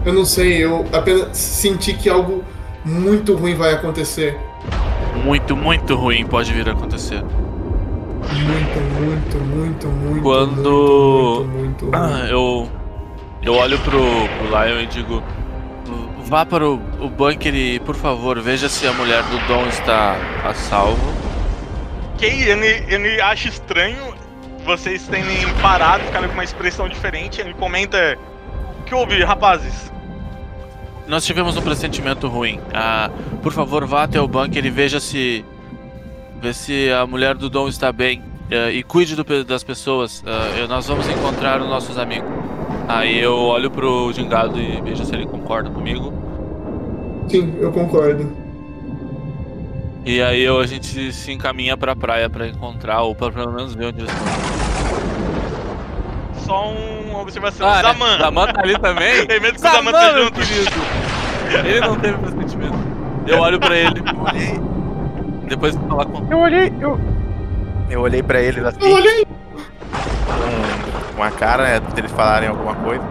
[0.05, 2.45] Eu não sei, eu apenas senti que algo
[2.85, 4.39] muito ruim vai acontecer.
[5.25, 7.23] Muito, muito ruim pode vir a acontecer.
[7.23, 10.23] Muito, muito, muito, muito.
[10.23, 12.69] Quando- Muito, muito, muito Ah, eu.
[13.43, 15.23] Eu olho pro, pro Lion e digo.
[16.25, 20.15] Vá para o, o bunker e, por favor, veja se a mulher do Dom está
[20.45, 21.11] a salvo.
[22.15, 24.13] Ok, ele, ele acha estranho
[24.65, 27.41] vocês terem parado, ficaram com uma expressão diferente.
[27.41, 28.19] Ele comenta:
[28.81, 29.93] O que houve, rapazes?
[31.07, 32.61] Nós tivemos um pressentimento ruim.
[32.73, 33.11] Ah,
[33.43, 35.45] por favor, vá até o bunker e veja se.
[36.41, 38.23] Vê se a mulher do Dom está bem.
[38.51, 40.23] Ah, e cuide do das pessoas.
[40.59, 42.29] Eu- nós vamos encontrar os nossos amigos.
[42.87, 46.13] Aí eu olho pro Gingado e vejo se ele concorda comigo.
[47.29, 48.48] Sim, eu concordo.
[50.11, 53.75] E aí eu, a gente se encaminha pra praia pra encontrar, ou pra pelo menos
[53.75, 54.33] ver onde eles estão.
[56.47, 57.69] Só uma observação.
[57.69, 57.93] Ah, né?
[57.93, 58.17] Zaman.
[58.19, 59.27] Zaman tá ali também?
[59.29, 60.41] Tem medo que o Zaman tá junto.
[60.41, 60.71] querido.
[61.69, 62.79] Ele não teve pressentimento.
[63.27, 64.03] Eu olho pra ele.
[64.19, 64.59] Olhei,
[65.47, 66.27] Depois de falar com.
[66.33, 66.99] Eu olhei, eu.
[67.91, 69.27] eu olhei pra eles assim, Eu olhei.
[71.15, 73.05] com uma cara, né, de eles falarem alguma coisa.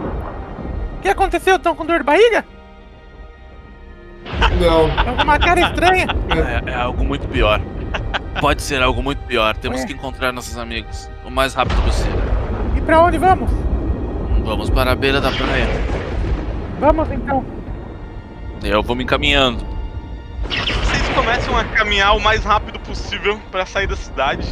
[0.97, 1.57] O que aconteceu?
[1.57, 2.43] Estão com dor de barriga?
[4.59, 4.87] Não.
[4.89, 6.07] Estão com uma cara estranha?
[6.65, 7.61] É, é algo muito pior.
[8.39, 9.55] Pode ser algo muito pior.
[9.57, 9.87] Temos Ué?
[9.87, 12.19] que encontrar nossos amigos o mais rápido possível.
[12.75, 13.49] E pra onde vamos?
[14.43, 15.67] Vamos para a beira da praia.
[16.79, 17.43] Vamos então.
[18.63, 19.65] Eu vou me encaminhando.
[20.49, 24.47] Vocês começam a caminhar o mais rápido possível pra sair da cidade.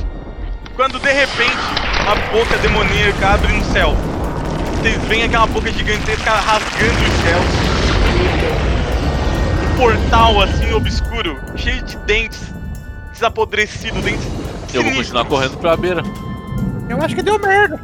[0.76, 1.56] Quando de repente
[2.02, 3.96] uma boca demoníaca abre no céu.
[4.82, 7.75] Vocês veem aquela boca gigantesca rasgando os céus.
[9.78, 12.54] Portal assim obscuro, cheio de dentes,
[13.12, 14.26] desapodrecido, dentes.
[14.74, 16.02] Eu vou continuar correndo pra beira.
[16.88, 17.80] Eu acho que deu merda.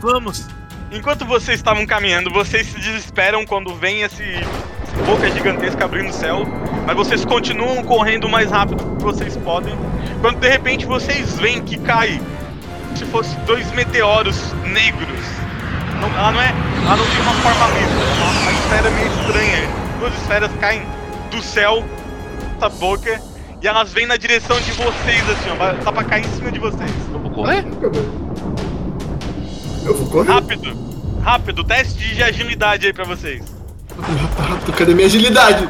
[0.00, 0.46] Vamos!
[0.90, 4.22] Enquanto vocês estavam caminhando, vocês se desesperam quando vem esse
[5.06, 6.46] boca gigantesca abrindo o céu,
[6.86, 9.74] mas vocês continuam correndo o mais rápido que vocês podem.
[10.20, 12.20] Quando de repente vocês veem que cai,
[12.94, 15.08] se fosse dois meteoros negros.
[15.98, 16.54] Não, ela não é,
[16.84, 19.68] ela não tem uma forma mesmo, é uma, uma esfera meio estranha.
[19.98, 20.82] Duas esferas caem
[21.32, 21.82] do céu,
[22.56, 23.20] essa boca,
[23.60, 26.58] e elas vêm na direção de vocês assim, ó, tá pra cair em cima de
[26.60, 26.90] vocês.
[27.12, 27.64] Eu vou correr.
[29.84, 30.30] Eu vou correr.
[30.30, 33.42] Rápido, rápido, teste de agilidade aí pra vocês.
[33.98, 35.68] Rápido, rápido, cadê minha agilidade?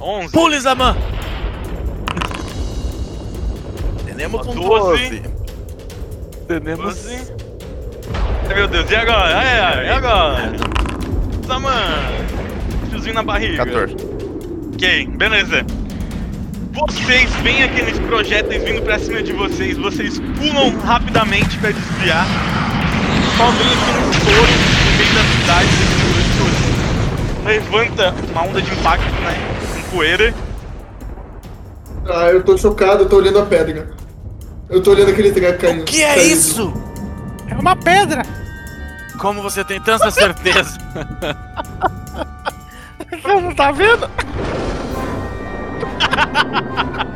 [0.00, 0.30] 11.
[0.30, 0.96] Pule, Zaman!
[4.06, 5.20] Tenemos um 12.
[5.20, 5.22] 12.
[6.46, 6.94] Tenemos.
[6.94, 7.35] 12.
[8.48, 9.36] Ai, meu Deus, e agora?
[9.38, 10.52] Ai, ai, e agora?
[11.46, 12.26] Saman!
[12.90, 13.64] Fiozinho na barriga.
[13.64, 13.96] 14.
[14.74, 15.64] Ok, beleza.
[16.72, 22.26] Vocês veem aqueles projéteis vindo pra cima de vocês, vocês pulam rapidamente pra desviar.
[23.36, 24.52] Só vem aquele estouro
[24.84, 25.68] no meio da cidade,
[27.46, 29.34] levanta uma onda de impacto, né?
[29.72, 30.34] Com poeira.
[32.08, 33.90] Ah, eu tô chocado, eu tô olhando a pedra.
[34.68, 35.82] Eu tô olhando aquele treco caindo.
[35.82, 36.34] O que é caído.
[36.34, 36.72] isso?
[37.48, 38.22] É uma pedra.
[39.18, 40.78] Como você tem tanta certeza?
[43.10, 44.10] Você não tá vendo?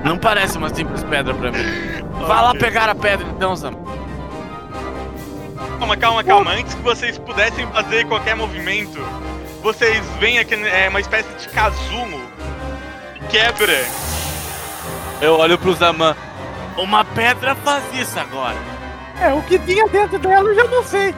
[0.04, 1.64] Não parece uma simples pedra pra mim.
[2.26, 3.72] Vá lá pegar a pedra então, Sam.
[5.78, 6.52] Calma, calma, calma.
[6.52, 8.98] Antes que vocês pudessem fazer qualquer movimento,
[9.62, 12.20] vocês veem aquele, é, uma espécie de casulo
[13.14, 13.84] que quebra.
[15.20, 16.16] Eu olho pro Zaman.
[16.76, 18.79] Uma pedra faz isso agora.
[19.20, 21.14] É, o que tinha dentro dela eu já não sei.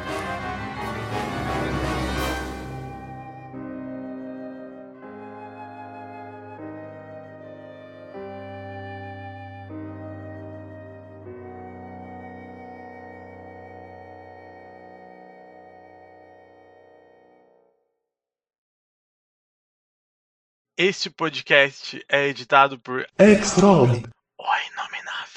[20.76, 23.66] Este podcast é editado por Extra.
[23.66, 25.31] O Inominável.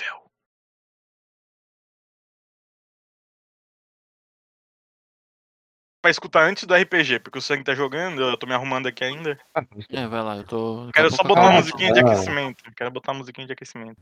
[6.06, 9.03] Pra escutar antes do RPG, porque o sangue tá jogando, eu tô me arrumando aqui
[9.03, 9.39] ainda.
[9.89, 10.88] É, vai lá, eu tô.
[10.93, 12.03] Quero só botar uma musiquinha de ah.
[12.03, 12.64] aquecimento.
[12.78, 13.99] Quero botar uma musiquinha de aquecimento.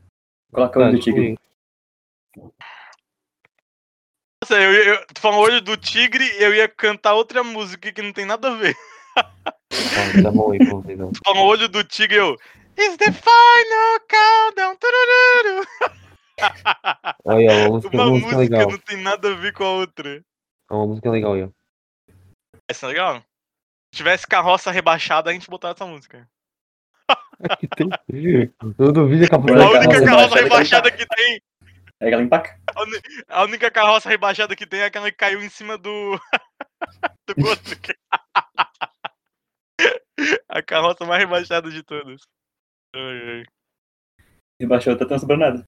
[0.52, 1.38] Coloca o olho do tigre.
[2.36, 2.52] Nossa,
[4.54, 8.26] eu, eu, tu falou olho do tigre, eu ia cantar outra música que não tem
[8.26, 8.76] nada a ver.
[9.16, 9.24] Ah,
[10.22, 11.10] tá bom aí pra vocês, não.
[11.10, 12.36] Tu falou olho do tigre, eu.
[12.78, 14.76] It's the final countdown.
[14.76, 15.66] turururu.
[17.28, 18.70] Aí, ó, uma música, Uma uma música legal.
[18.70, 20.22] não tem nada a ver com a outra.
[20.70, 21.48] É uma música legal aí,
[22.70, 23.20] é legal?
[23.20, 26.28] Se tivesse carroça rebaixada, a gente botava essa música.
[27.58, 27.88] Que tem.
[28.76, 31.42] Todo vídeo acabou Olha, A única carroça carroça rebaixada que tem.
[32.00, 32.58] É aquela empaca.
[33.28, 36.18] A A única carroça rebaixada que tem é aquela que caiu em cima do.
[37.36, 37.76] do outro.
[40.48, 42.22] A carroça mais rebaixada de todas.
[42.94, 43.44] Ai, ai.
[44.60, 45.64] Rebaixou, tá tão sobrando nada.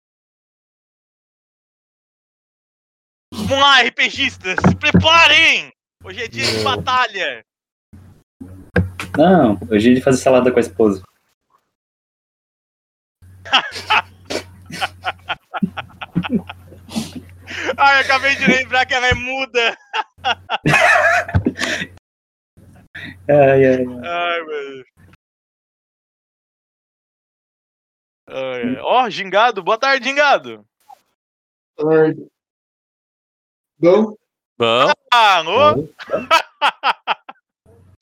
[3.35, 4.57] Vamos lá, RPGistas!
[4.67, 5.76] Se preparem!
[6.07, 7.45] Hoje é dia de batalha!
[9.19, 11.03] Não, hoje é de fazer salada com a esposa.
[17.77, 19.77] Ai, acabei de lembrar que ela é muda!
[23.29, 23.85] Ai, ai, ai.
[24.05, 24.85] Ai, meu.
[28.85, 30.65] Ó, Gingado, boa tarde, Gingado!
[31.81, 32.15] Ai.
[33.81, 34.17] Bom,
[34.59, 35.89] Bom, Ah, alô?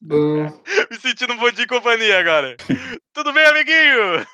[0.01, 0.61] bom.
[0.91, 2.57] Me sentindo um pouco de companhia agora.
[3.13, 4.27] Tudo bem, amiguinho?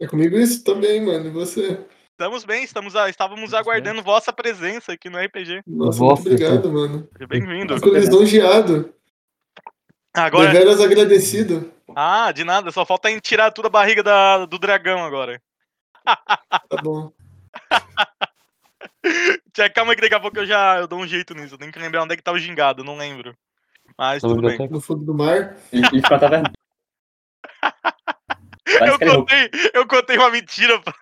[0.00, 1.26] É comigo isso também, mano.
[1.26, 1.86] E você?
[2.10, 5.62] Estamos bem, estamos a- estávamos aguardando vossa presença aqui no RPG.
[5.66, 7.08] Nossa, obrigado, mano.
[7.16, 7.74] Seja bem-vindo.
[7.76, 8.94] Fico lisonjeado.
[10.14, 10.52] Agora.
[10.52, 11.72] Deveras agradecido.
[11.96, 15.40] Ah, de nada, só falta tirar tudo a barriga da- do dragão agora.
[16.04, 17.10] Tá bom.
[19.74, 21.54] Calma que daqui a pouco eu já eu dou um jeito nisso.
[21.54, 23.34] Eu tenho que lembrar onde é que tá o gingado, eu não lembro.
[23.98, 24.68] Mas tudo bem.
[24.68, 25.56] No fundo do mar.
[25.72, 26.52] Ele, ele ficou na taverna.
[28.64, 30.94] Parece Eu ele contei, eu contei uma mentira pra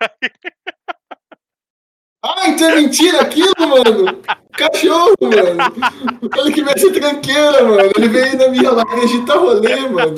[2.24, 4.22] Ah, então é mentira aquilo, mano?
[4.52, 6.32] Cachorro, mano.
[6.38, 7.92] Ele que veio ser tranqueira, mano.
[7.96, 10.16] Ele veio na minha live agitar rolê, mano.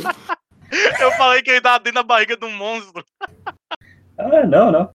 [1.01, 3.05] Eu falei que ele tava dentro da barriga do monstro.
[4.17, 4.91] Ah, não, não.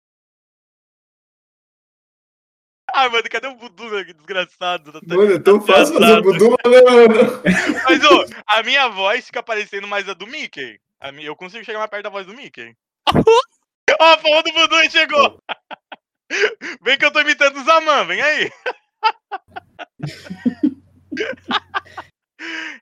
[2.96, 4.04] Ai, mano, cadê o Budu, meu?
[4.06, 4.92] Que desgraçado.
[4.92, 6.22] Tá- Mano, é tão fácil fazer Engraçado.
[6.22, 7.42] budu, né, mano?
[7.84, 10.78] Mas, ô, a minha voz fica parecendo mais a do Mickey.
[11.00, 12.72] A minha, eu consigo chegar mais perto da voz do Mickey.
[14.00, 15.38] Ó, a porra do Budu aí chegou.
[16.82, 18.48] Vem que eu tô imitando o Zaman, vem aí.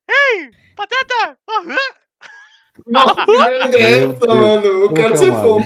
[0.08, 1.36] Ei, Pateta!
[1.50, 1.76] Aham.
[2.86, 3.20] Nossa,
[3.76, 4.86] é essa, mano?
[4.86, 5.60] O cara se afogou,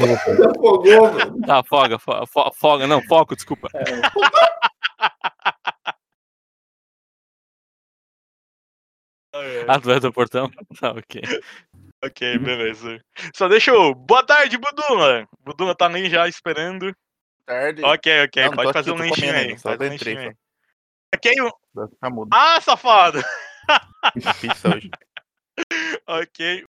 [1.12, 1.40] mano.
[1.46, 3.68] Tá, foga, fo- fo- foga, não, foco, desculpa.
[9.68, 10.50] Ah, tu é do portão?
[10.80, 11.20] Tá, ok.
[12.02, 13.00] Ok, beleza.
[13.34, 13.94] Só deixa eu.
[13.94, 15.26] Boa tarde, Budula.
[15.40, 16.94] Budula tá nem já esperando.
[17.44, 17.84] Tarde.
[17.84, 18.44] Ok, ok.
[18.44, 19.58] Não, Pode fazer aqui, um lanchinho aí.
[19.58, 20.36] só Faz um entrei, lanchinho aí.
[21.44, 21.46] só.
[21.48, 22.28] Ok, mudo.
[22.32, 23.22] Ah, safado!
[24.40, 24.90] Pizza hoje.
[26.06, 26.65] ok.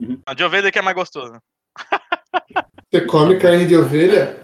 [0.00, 0.20] Uhum.
[0.26, 1.40] A de ovelha que é mais gostosa.
[2.90, 4.40] Você come carne de ovelha?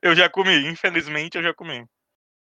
[0.00, 1.84] Eu já comi, infelizmente eu já comi.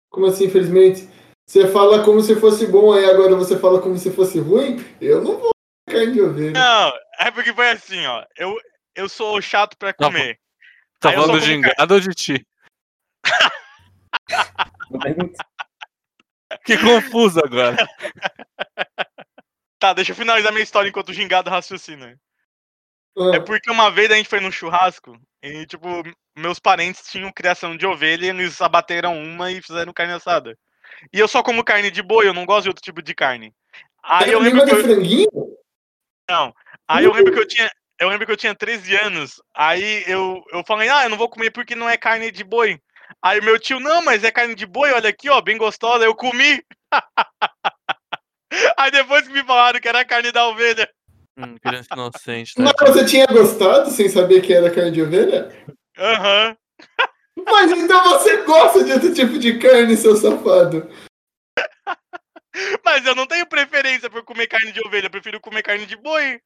[0.10, 1.10] Como assim, infelizmente?
[1.48, 4.84] Você fala como se fosse bom, aí agora você fala como se fosse ruim?
[5.02, 5.52] Eu não vou
[5.88, 6.52] comer carne de ovelha.
[6.52, 8.24] Não, é porque foi assim, ó.
[8.38, 8.56] Eu,
[8.96, 10.40] eu sou chato pra Tá comer.
[11.00, 12.48] Tá só falando de gingado ou de ti?
[16.66, 17.76] Que confuso agora.
[19.80, 22.18] Tá, deixa eu finalizar minha história enquanto o gingado raciocina.
[23.18, 25.88] Ah, É porque uma vez a gente foi num churrasco e, tipo,
[26.36, 30.58] meus parentes tinham criação de ovelha e eles abateram uma e fizeram carne assada.
[31.12, 33.54] E eu só como carne de boi, eu não gosto de outro tipo de carne.
[34.04, 35.28] Aí eu lembro que eu, franguinho?
[36.30, 36.54] não,
[36.88, 39.42] aí eu lembro que eu tinha, eu lembro que eu tinha 13 anos.
[39.56, 42.80] Aí eu, eu falei: "Ah, eu não vou comer porque não é carne de boi".
[43.22, 46.04] Aí meu tio: "Não, mas é carne de boi, olha aqui, ó, bem gostosa".
[46.04, 46.64] Eu comi.
[48.78, 50.90] Aí depois que me falaram que era carne da ovelha.
[51.38, 52.72] Hum, criança inocente, né?
[52.80, 55.50] Mas você tinha gostado sem saber que era carne de ovelha?
[55.98, 56.56] Aham.
[57.46, 60.88] Mas então você gosta de outro tipo de carne, seu safado.
[62.86, 65.96] Mas eu não tenho preferência por comer carne de ovelha, eu prefiro comer carne de
[65.98, 66.40] boi.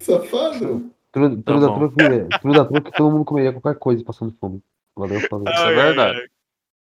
[0.00, 0.94] Safado?
[1.10, 1.88] Tudo, Tá da bom.
[1.88, 4.62] truque, tudo da truque, todo mundo comeria qualquer coisa passando fome.
[4.96, 5.48] Valeu, falou.
[5.48, 6.20] Isso é verdade.
[6.20, 6.28] ai.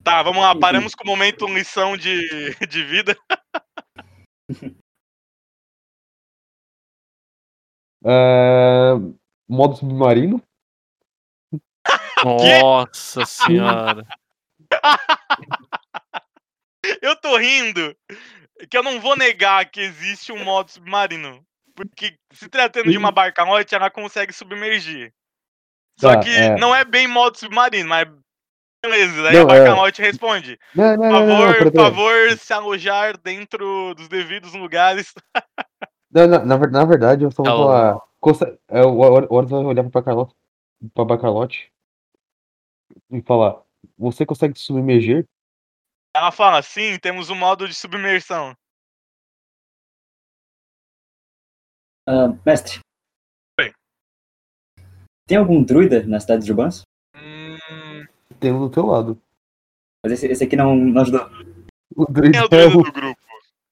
[0.02, 3.16] Tá, vamos lá, paramos com o momento lição de, de vida.
[8.04, 8.92] É,
[9.48, 10.42] modo submarino.
[12.24, 14.04] Nossa senhora.
[17.02, 17.94] Eu tô rindo
[18.70, 21.44] que eu não vou negar que existe um modo submarino.
[21.74, 25.12] Porque se tratando de uma barcarote, ela consegue submergir.
[26.00, 26.56] Só Tá, que é.
[26.56, 28.08] não é bem modo submarino, mas
[28.84, 29.22] beleza.
[29.22, 29.56] Daí Não, a é.
[29.60, 35.12] barcarote responde: Não, não, Por não, não, favor, favor, se alojar dentro dos devidos lugares.
[36.10, 37.62] Não, na, na, na verdade, eu só vou Alô.
[37.64, 38.00] falar.
[38.20, 40.34] Conse- É, o Hor- Horus vai olhar pra Carlote,
[40.94, 41.72] pra Bacalote
[43.10, 43.62] e falar:
[43.96, 45.24] Você consegue se submergir?
[46.16, 48.56] Ela fala: Sim, temos um modo de submersão.
[52.06, 52.80] Ah, mestre.
[53.60, 53.72] Oi.
[55.26, 56.82] Tem algum druida na cidade de Urbans?
[57.14, 58.04] Hum,
[58.40, 59.20] Tem um do teu lado.
[60.04, 61.28] Mas esse, esse aqui não, não ajudou.
[61.94, 63.20] O druida é o é o, do grupo?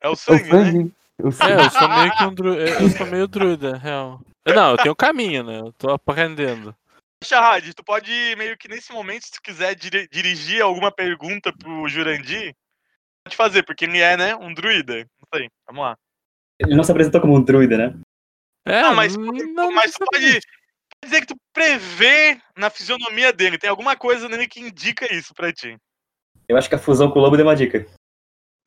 [0.03, 0.91] É o é o sangue, né?
[1.33, 1.55] Sangue.
[1.55, 2.55] O É, eu sou meio que um dru...
[2.55, 4.21] Eu sou meio druida, real.
[4.47, 5.61] Não, eu tenho caminho, né?
[5.61, 6.75] Eu tô aprendendo.
[7.25, 11.89] Shahad, tu pode meio que nesse momento, se tu quiser diri- dirigir alguma pergunta pro
[11.89, 12.55] Jurandir,
[13.25, 14.99] pode fazer, porque ele é, né, um druida.
[14.99, 15.97] Não sei, vamos lá.
[16.61, 17.99] Ele não se apresentou como um druida, né?
[18.67, 20.41] É, Não, mas, não, tu- mas tu pode, pode
[21.05, 25.53] dizer que tu prevê na fisionomia dele, tem alguma coisa nele que indica isso pra
[25.53, 25.77] ti.
[26.49, 27.87] Eu acho que a fusão com o lobo deu uma dica.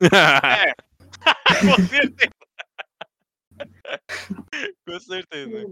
[1.60, 2.30] Com certeza.
[4.86, 5.66] Com certeza.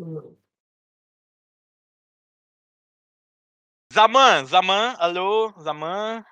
[3.93, 6.25] Zaman, Zaman, alô, Zaman.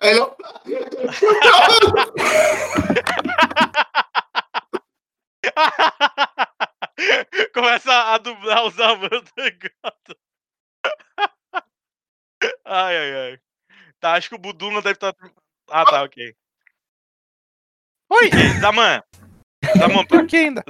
[0.00, 0.36] Aí eu...
[7.54, 10.16] Começa a dublar os Zaman do gato.
[12.64, 13.38] Ai, ai, ai.
[14.00, 15.14] Tá, acho que o Buduna deve estar.
[15.68, 16.34] Ah, tá, ok.
[18.12, 18.28] Oi!
[18.60, 19.02] Zaman.
[19.78, 20.62] Zaman, Tô aqui ainda.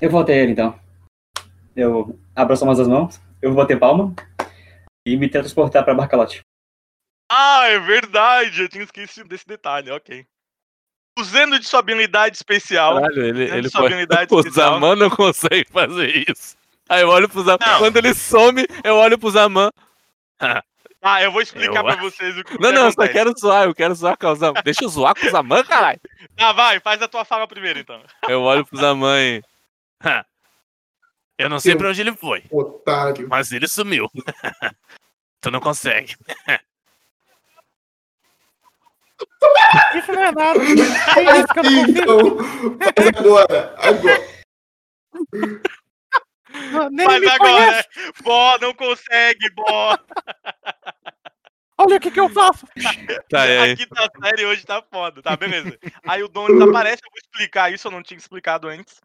[0.00, 0.76] Eu até ele então.
[1.76, 4.12] Eu abro só mais as mãos, eu vou bater palma
[5.06, 6.40] e me transportar pra Barcalote.
[7.30, 10.26] Ah, é verdade, eu tinha esquecido desse detalhe, ok.
[11.16, 12.96] Usando de sua habilidade especial.
[12.96, 13.94] Caralho, ele, usando ele sua pode...
[13.94, 14.74] habilidade O especial.
[14.74, 16.56] Zaman não consegue fazer isso.
[16.88, 17.58] Aí eu olho pro Zaman.
[17.64, 17.78] Não.
[17.78, 19.70] Quando ele some, eu olho pro Zaman.
[21.06, 23.32] Ah, eu vou explicar Eu pra vocês o que Não, que não, eu só quero
[23.38, 24.62] zoar, eu quero zoar com o Zaman.
[24.64, 26.00] Deixa eu zoar com o Zaman, caralho.
[26.38, 28.02] Ah, vai, faz a tua fala primeiro então.
[28.26, 29.42] Eu olho pro Zaman e.
[31.36, 33.28] Eu não sei Eu- pra onde ele foi, Otário.
[33.28, 34.08] mas ele sumiu.
[35.42, 36.16] tu não consegue.
[39.96, 40.60] Isso não é nada.
[41.14, 42.78] Tem isso que eu não confio.
[42.80, 43.74] Então, faz agora.
[43.78, 44.34] Agora.
[46.72, 47.88] Não, Nem Mas agora, conhece.
[48.22, 49.98] Bó, não consegue, Bó.
[51.84, 52.66] Olha o que, que eu faço.
[53.30, 53.72] Tá, e aí?
[53.72, 55.22] A quinta série hoje tá foda.
[55.22, 55.78] Tá, beleza.
[56.06, 59.00] Aí o Dom desaparece, eu vou explicar isso, eu não tinha explicado antes.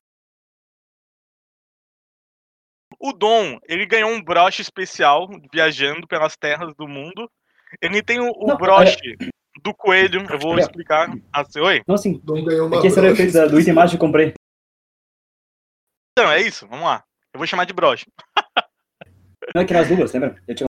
[3.00, 7.30] O Dom, ele ganhou um broche especial viajando pelas terras do mundo.
[7.82, 9.16] Ele tem o, o Não, broche
[9.64, 11.10] do coelho, eu vou explicar.
[11.32, 11.82] Ah, você- oi?
[11.88, 14.08] Não, assim, Dom ganhou uma aqui esse era o efeito do item mágico que eu
[14.08, 14.34] comprei.
[16.18, 17.04] Então, é isso, vamos lá.
[17.34, 18.06] Eu vou chamar de broche.
[19.56, 20.42] Não, é que nas luvas, lembra?
[20.48, 20.69] Eu tinha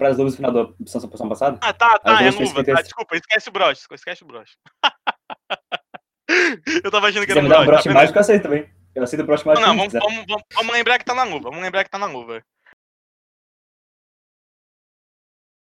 [0.00, 1.58] comprado as luvas no final da edição passada.
[1.62, 2.64] Ah, tá, tá, é luva.
[2.64, 4.56] Tá, desculpa, esquece o broche, esquece o broche.
[6.84, 7.66] eu tava achando que era um um broche.
[7.66, 8.00] broche tá, beleza.
[8.00, 8.70] mágico, eu aceito também.
[8.94, 9.66] Eu aceito o broche mágico.
[9.66, 11.50] Não, vamos, vamos, vamos, vamos lembrar que tá na luva.
[11.50, 12.42] Vamos lembrar que tá na luva.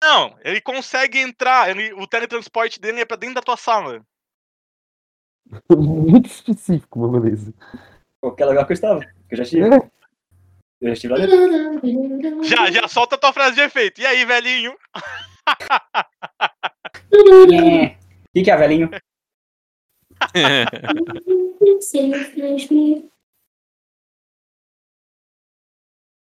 [0.01, 1.69] Não, ele consegue entrar.
[1.69, 4.01] Ele, o teletransporte dele é pra dentro da tua sala.
[5.69, 7.53] Muito específico, mas beleza.
[8.21, 9.01] Qualquer lugar que eu estava.
[9.01, 9.75] Que eu já estive.
[9.75, 9.91] É.
[10.81, 11.15] Eu já.
[12.43, 14.01] Já, já solta a tua frase de efeito.
[14.01, 14.75] E aí, velhinho?
[17.13, 17.97] É.
[17.97, 18.89] O que, que é, velhinho?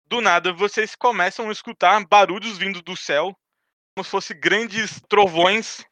[0.07, 3.37] Do nada, vocês começam a escutar barulhos vindo do céu,
[3.95, 5.85] como se fossem grandes trovões.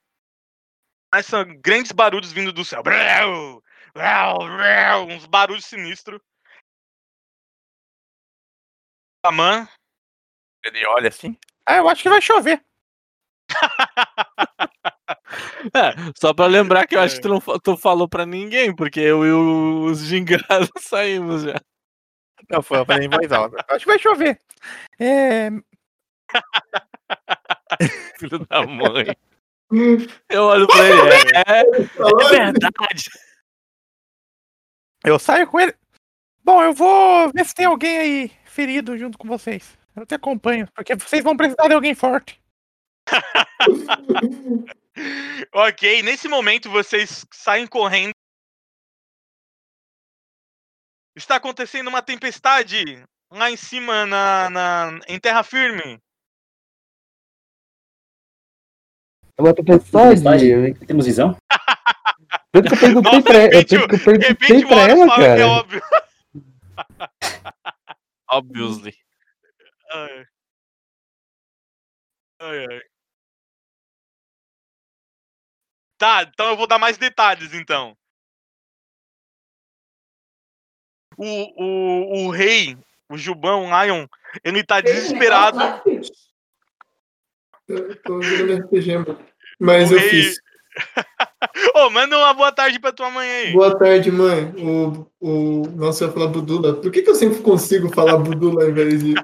[1.12, 2.82] Mas são grandes barulhos vindo do céu.
[5.08, 6.20] Uns barulhos sinistros.
[9.22, 9.68] Taman,
[10.64, 11.36] Ele olha assim.
[11.66, 12.62] Ah, eu acho que vai chover.
[15.74, 18.98] É, só pra lembrar que eu acho que tu não tu falou pra ninguém, porque
[18.98, 21.54] eu e os gingados saímos já.
[22.48, 23.64] Não, foi pra em voz alta.
[23.68, 24.40] Eu acho que vai chover.
[24.98, 25.50] É,
[28.18, 29.16] Filho da mãe.
[30.28, 31.10] Eu olho pra ele.
[31.46, 33.10] É, é verdade.
[35.04, 35.74] eu saio com ele.
[36.42, 39.78] Bom, eu vou ver se tem alguém aí ferido junto com vocês.
[39.94, 42.40] Eu te acompanho, porque vocês vão precisar de alguém forte.
[45.52, 48.12] ok, nesse momento vocês saem correndo.
[51.16, 55.98] Está acontecendo uma tempestade lá em cima, na, na, em terra firme.
[59.36, 60.22] É uma tempestade.
[60.22, 60.86] Tempestade?
[60.86, 61.36] Temos visão?
[62.52, 65.22] Tanto que eu perguntei Nossa, pra que eu De perguntei repente, pra ela, fala que
[65.22, 65.46] é cara.
[65.46, 65.82] óbvio.
[68.30, 68.94] Obviously.
[69.92, 70.26] Ai.
[72.40, 72.80] Ai, ai.
[75.98, 77.96] Tá, então eu vou dar mais detalhes então.
[81.18, 81.24] O,
[81.62, 82.78] o, o rei,
[83.10, 84.06] o Jubão Lion,
[84.42, 85.58] ele tá desesperado.
[87.68, 89.26] Eu tô RPG, mano.
[89.58, 90.40] Mas O eu rei- fiz.
[91.74, 93.52] Ô, manda uma boa tarde pra tua mãe aí.
[93.52, 94.52] Boa tarde, mãe.
[94.58, 95.62] O, o...
[95.76, 96.74] Nossa, eu ia falar Budula.
[96.74, 99.14] Por que, que eu sempre consigo falar Budula ao invés de.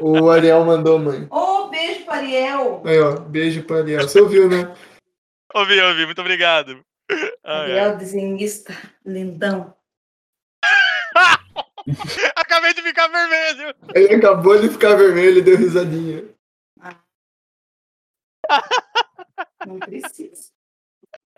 [0.00, 1.26] O Ariel mandou, mãe.
[1.30, 2.82] Ô, beijo para Ariel.
[2.84, 3.16] Aí, ó.
[3.16, 4.02] Beijo pra Ariel.
[4.02, 4.74] Você ouviu, né?
[5.54, 6.84] Ouvi, ouvi, muito obrigado.
[7.10, 7.78] Ai, ai.
[7.78, 9.74] Ariel, desenhista, lindão.
[12.36, 13.74] Acabei de ficar vermelho.
[13.94, 16.24] Ele acabou de ficar vermelho e deu risadinha.
[19.66, 20.52] Não precisa.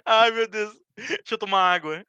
[0.04, 0.78] Ai, meu Deus.
[0.96, 2.04] Deixa eu tomar água.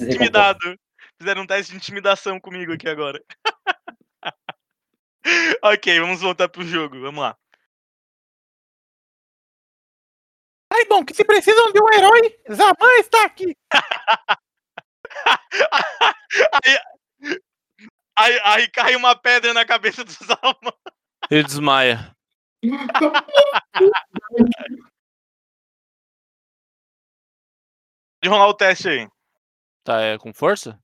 [0.00, 0.78] Intimidado.
[1.18, 3.22] Fizeram um teste de intimidação comigo aqui agora.
[5.62, 7.00] ok, vamos voltar pro jogo.
[7.00, 7.36] Vamos lá.
[10.72, 13.56] Ai, bom, que se precisam de um herói, Zaman está aqui.
[16.64, 16.78] aí,
[18.18, 20.72] aí, aí cai uma pedra na cabeça do Zalman.
[21.30, 22.12] Ele desmaia.
[28.22, 29.08] De rolar o teste aí.
[29.84, 30.78] Tá, é com força?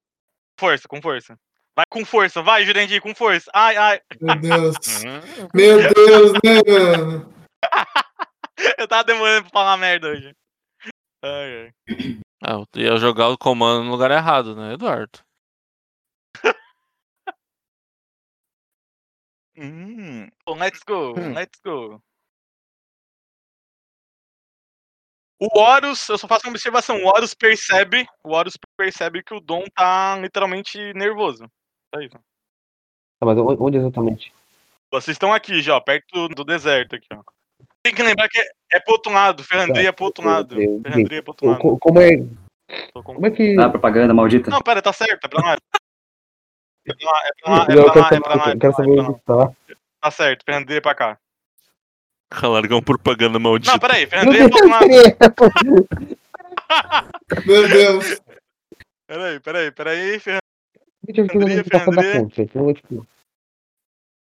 [0.59, 1.39] Força, com força.
[1.75, 3.51] Vai com força, vai, Jurandir, com força.
[3.55, 4.01] Ai, ai.
[4.21, 4.77] Meu Deus.
[4.87, 5.49] Uhum.
[5.55, 7.35] Meu Deus, né, mano?
[8.79, 10.37] Eu tava demorando pra falar merda hoje.
[11.23, 11.73] Ai, ai.
[12.43, 15.19] Ah, eu ia jogar o comando no lugar errado, né, Eduardo?
[19.57, 21.35] Hum, let's go, Hum.
[21.35, 22.03] let's go.
[25.41, 26.97] O Horus, eu só faço uma observação.
[27.03, 31.45] O Horus percebe, o Horus percebe que o Dom tá literalmente nervoso.
[31.95, 32.15] Só isso.
[32.15, 34.33] Tá, mas on- onde exatamente?
[34.93, 37.23] Vocês estão aqui já, perto do, deserto aqui, ó.
[37.83, 40.57] Tem que lembrar que é, é pro outro lado, Ferrandria é pro outro lado.
[40.83, 41.61] Ferrandria é pro outro lado.
[41.61, 42.11] co- Como é,
[42.93, 43.59] como é que.
[43.59, 44.51] Ah, propaganda maldita.
[44.51, 45.57] Não, pera, tá certo, é pra lá.
[46.87, 48.69] É pra lá, é pra lá, é pra lá, é saber, pra lá, é pra
[48.69, 49.53] é pra tá.
[50.03, 51.19] Tá certo, Ferrandria é pra cá.
[52.43, 53.73] Largar um propaganda maldita.
[53.73, 54.89] Não, peraí, é lado.
[54.89, 55.05] Deus,
[57.47, 58.21] Meu Deus.
[59.07, 60.41] Peraí, peraí, peraí, Ferrandria.
[61.03, 61.79] Deixa eu ver tá
[62.61, 63.07] vou, tipo,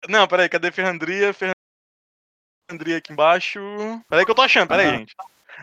[0.09, 1.31] Não, peraí, cadê Ferrandria?
[1.33, 3.59] Ferrandria aqui embaixo.
[4.09, 4.97] Peraí que eu tô achando, peraí, Ah.
[4.97, 5.13] gente.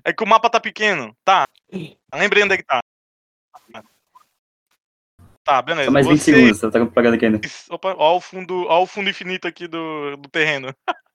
[0.04, 1.12] É que o mapa tá pequeno.
[1.24, 1.44] Tá.
[2.14, 2.78] Lembrei onde é que tá.
[5.42, 5.86] Tá, beleza.
[5.86, 7.40] Só mais 20 Vocês- segundos, tá com propaganda aqui ainda.
[7.70, 10.72] Opa, ó o fundo, ó o fundo infinito aqui do, do terreno.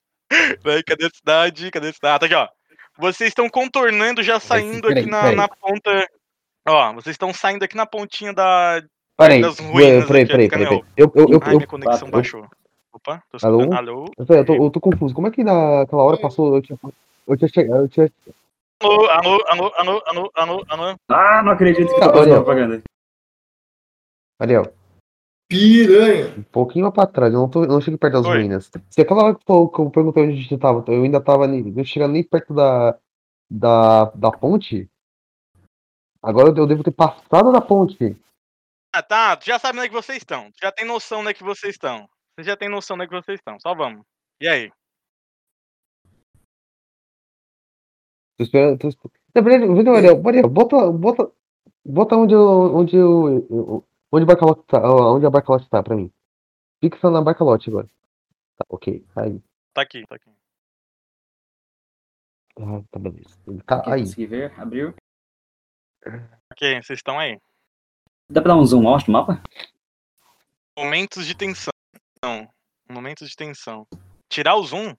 [0.61, 1.71] Peraí, cadê a cidade?
[1.71, 2.15] Cadê a cidade?
[2.15, 2.47] Ah, tá aqui, ó.
[2.97, 5.35] Vocês estão contornando, já saindo peraí, aqui na, peraí.
[5.35, 6.07] na ponta.
[6.67, 8.81] Ó, vocês estão saindo aqui na pontinha da.
[9.17, 10.83] Peraí, das ruínas peraí, peraí, peraí.
[10.97, 12.47] Eu, eu, eu, Ai, eu, minha conexão eu- baixou.
[12.91, 13.73] Opa, tô Alô?
[13.73, 14.05] Alô?
[14.17, 15.15] eu, tô- eu tô, eu tô confuso.
[15.15, 16.55] Como é que naquela hora passou.
[16.55, 16.77] Eu tinha,
[17.27, 17.81] eu tinha chegado.
[17.81, 18.11] Eu tinha,
[18.79, 20.95] Alô, alô, alô, alô, alô, alô, alô.
[21.09, 22.43] Ah, não acredito que Tá, tá fazendo olha.
[22.43, 22.81] propaganda.
[24.39, 24.73] Ariel,
[25.47, 26.33] Piranha.
[26.37, 28.37] um pouquinho pra trás, eu não, tô, eu não cheguei perto das Oi.
[28.37, 28.71] ruínas.
[28.89, 31.47] Se aquela hora que eu, que eu perguntei onde a gente tava, eu ainda tava
[31.47, 32.97] nem, não chegando nem perto da,
[33.49, 34.89] da, da ponte.
[36.21, 38.17] Agora eu devo ter passado da ponte.
[38.95, 39.35] Ah, tá.
[39.35, 40.51] Tu já sabe onde é que vocês estão.
[40.51, 42.07] Tu já tem noção onde é que vocês estão.
[42.37, 43.59] Você já tem noção onde é que vocês estão.
[43.59, 44.03] Só vamos.
[44.41, 44.71] E aí?
[48.37, 48.79] Tô esperando.
[48.79, 51.31] Tô, esp- na verdade, viu, Ariel, Ariel, bota, bota,
[51.85, 55.95] bota onde eu, onde eu, eu- onde o barcalote tá, onde a barcalote tá pra
[55.95, 56.11] mim.
[56.79, 57.87] Fixa na barcalote agora.
[58.55, 59.41] Tá, ok, aí.
[59.73, 60.29] Tá aqui, tá aqui.
[62.59, 63.35] Ah, tá beleza.
[63.47, 64.01] Ele tá Aqui, aí.
[64.01, 64.93] consegui ver, abriu.
[66.51, 67.39] Ok, vocês estão aí.
[68.29, 69.41] Dá pra dar um zoom out no mapa?
[70.77, 71.71] Momentos de tensão.
[72.87, 73.87] Momentos de tensão.
[74.29, 74.95] Tirar o zoom?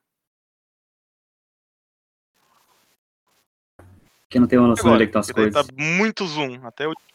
[4.28, 5.66] Que não tenho uma noção de onde é que estão as daí coisas.
[5.66, 6.66] Tá muito zoom.
[6.66, 7.13] Até aqui.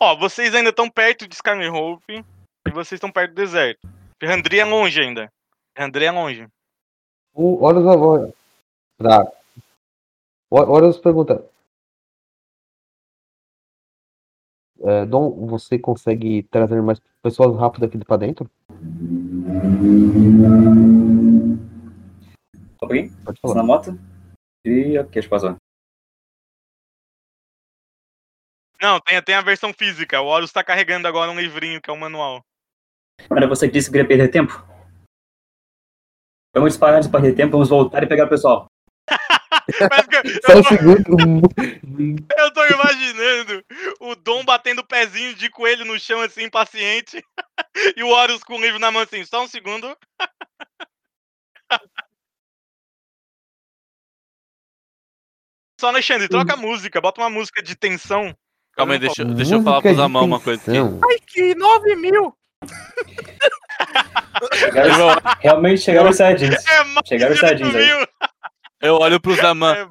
[0.00, 2.24] Ó, vocês ainda estão perto de Skyhope
[2.66, 3.80] e vocês estão perto do deserto.
[4.20, 5.32] Ferrandria é longe ainda.
[5.76, 6.48] Ferrandria é longe.
[7.34, 8.32] O Horus agora.
[8.98, 9.32] Tá.
[10.50, 11.44] Horus pergunta.
[14.84, 18.50] É, Dom, você consegue trazer mais pessoas rápido aqui pra dentro?
[22.78, 23.12] Pouquinho.
[23.24, 23.54] Pode falar.
[23.54, 23.98] na moto.
[24.64, 25.61] E ok, acho que
[28.82, 30.20] Não, tem, tem a versão física.
[30.20, 32.44] O Horus tá carregando agora um livrinho que é o manual.
[33.30, 34.52] Era você que disse que queria perder tempo?
[36.52, 38.66] Vamos disparar antes de perder tempo, vamos voltar e pegar o pessoal.
[40.44, 41.42] Só um eu, segundo.
[42.36, 43.64] eu tô imaginando
[44.00, 47.22] o Dom batendo o pezinho de coelho no chão assim, impaciente.
[47.96, 49.96] e o Horus com o livro na mão assim, só um segundo.
[55.80, 58.36] Só Alexandre, troca a música, bota uma música de tensão.
[58.74, 60.78] Calma aí, deixa, eu- deixa eu falar pro Zamão uma coisa aqui.
[60.78, 62.34] Ai, que 9 mil!
[64.54, 65.08] Chegaram,
[65.40, 66.64] realmente chegaram os sardinhas.
[66.66, 68.06] É Chegaram os de sardinhas aí.
[68.80, 69.74] Eu olho pro Zaman.
[69.74, 69.84] É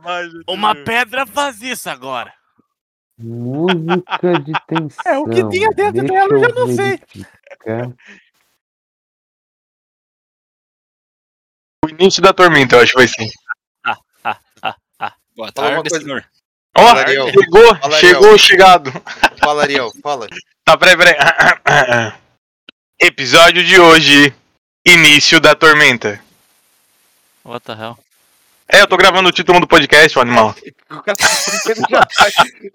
[0.51, 0.83] Uma mil.
[0.83, 2.33] pedra faz isso agora.
[3.17, 5.03] Música de tensão.
[5.05, 6.97] É, o que tinha dentro Deixa dela eu já não sei.
[6.97, 7.93] verificar.
[11.85, 13.29] O início da tormenta, eu acho que vai ser.
[15.35, 16.03] Boa Fala uma tarde, coisa.
[16.05, 16.25] senhor.
[16.75, 17.29] Ó, Ariel.
[17.29, 18.91] chegou, Fala, chegou chegado.
[19.39, 20.27] Fala, Ariel, fala.
[20.63, 21.15] Tá, peraí, peraí.
[22.99, 24.33] Episódio de hoje,
[24.85, 26.21] início da tormenta.
[27.43, 27.97] What the hell?
[28.67, 30.55] É, eu tô gravando o título do podcast, o animal.
[30.91, 31.25] O cara tá
[31.65, 32.07] brincando já.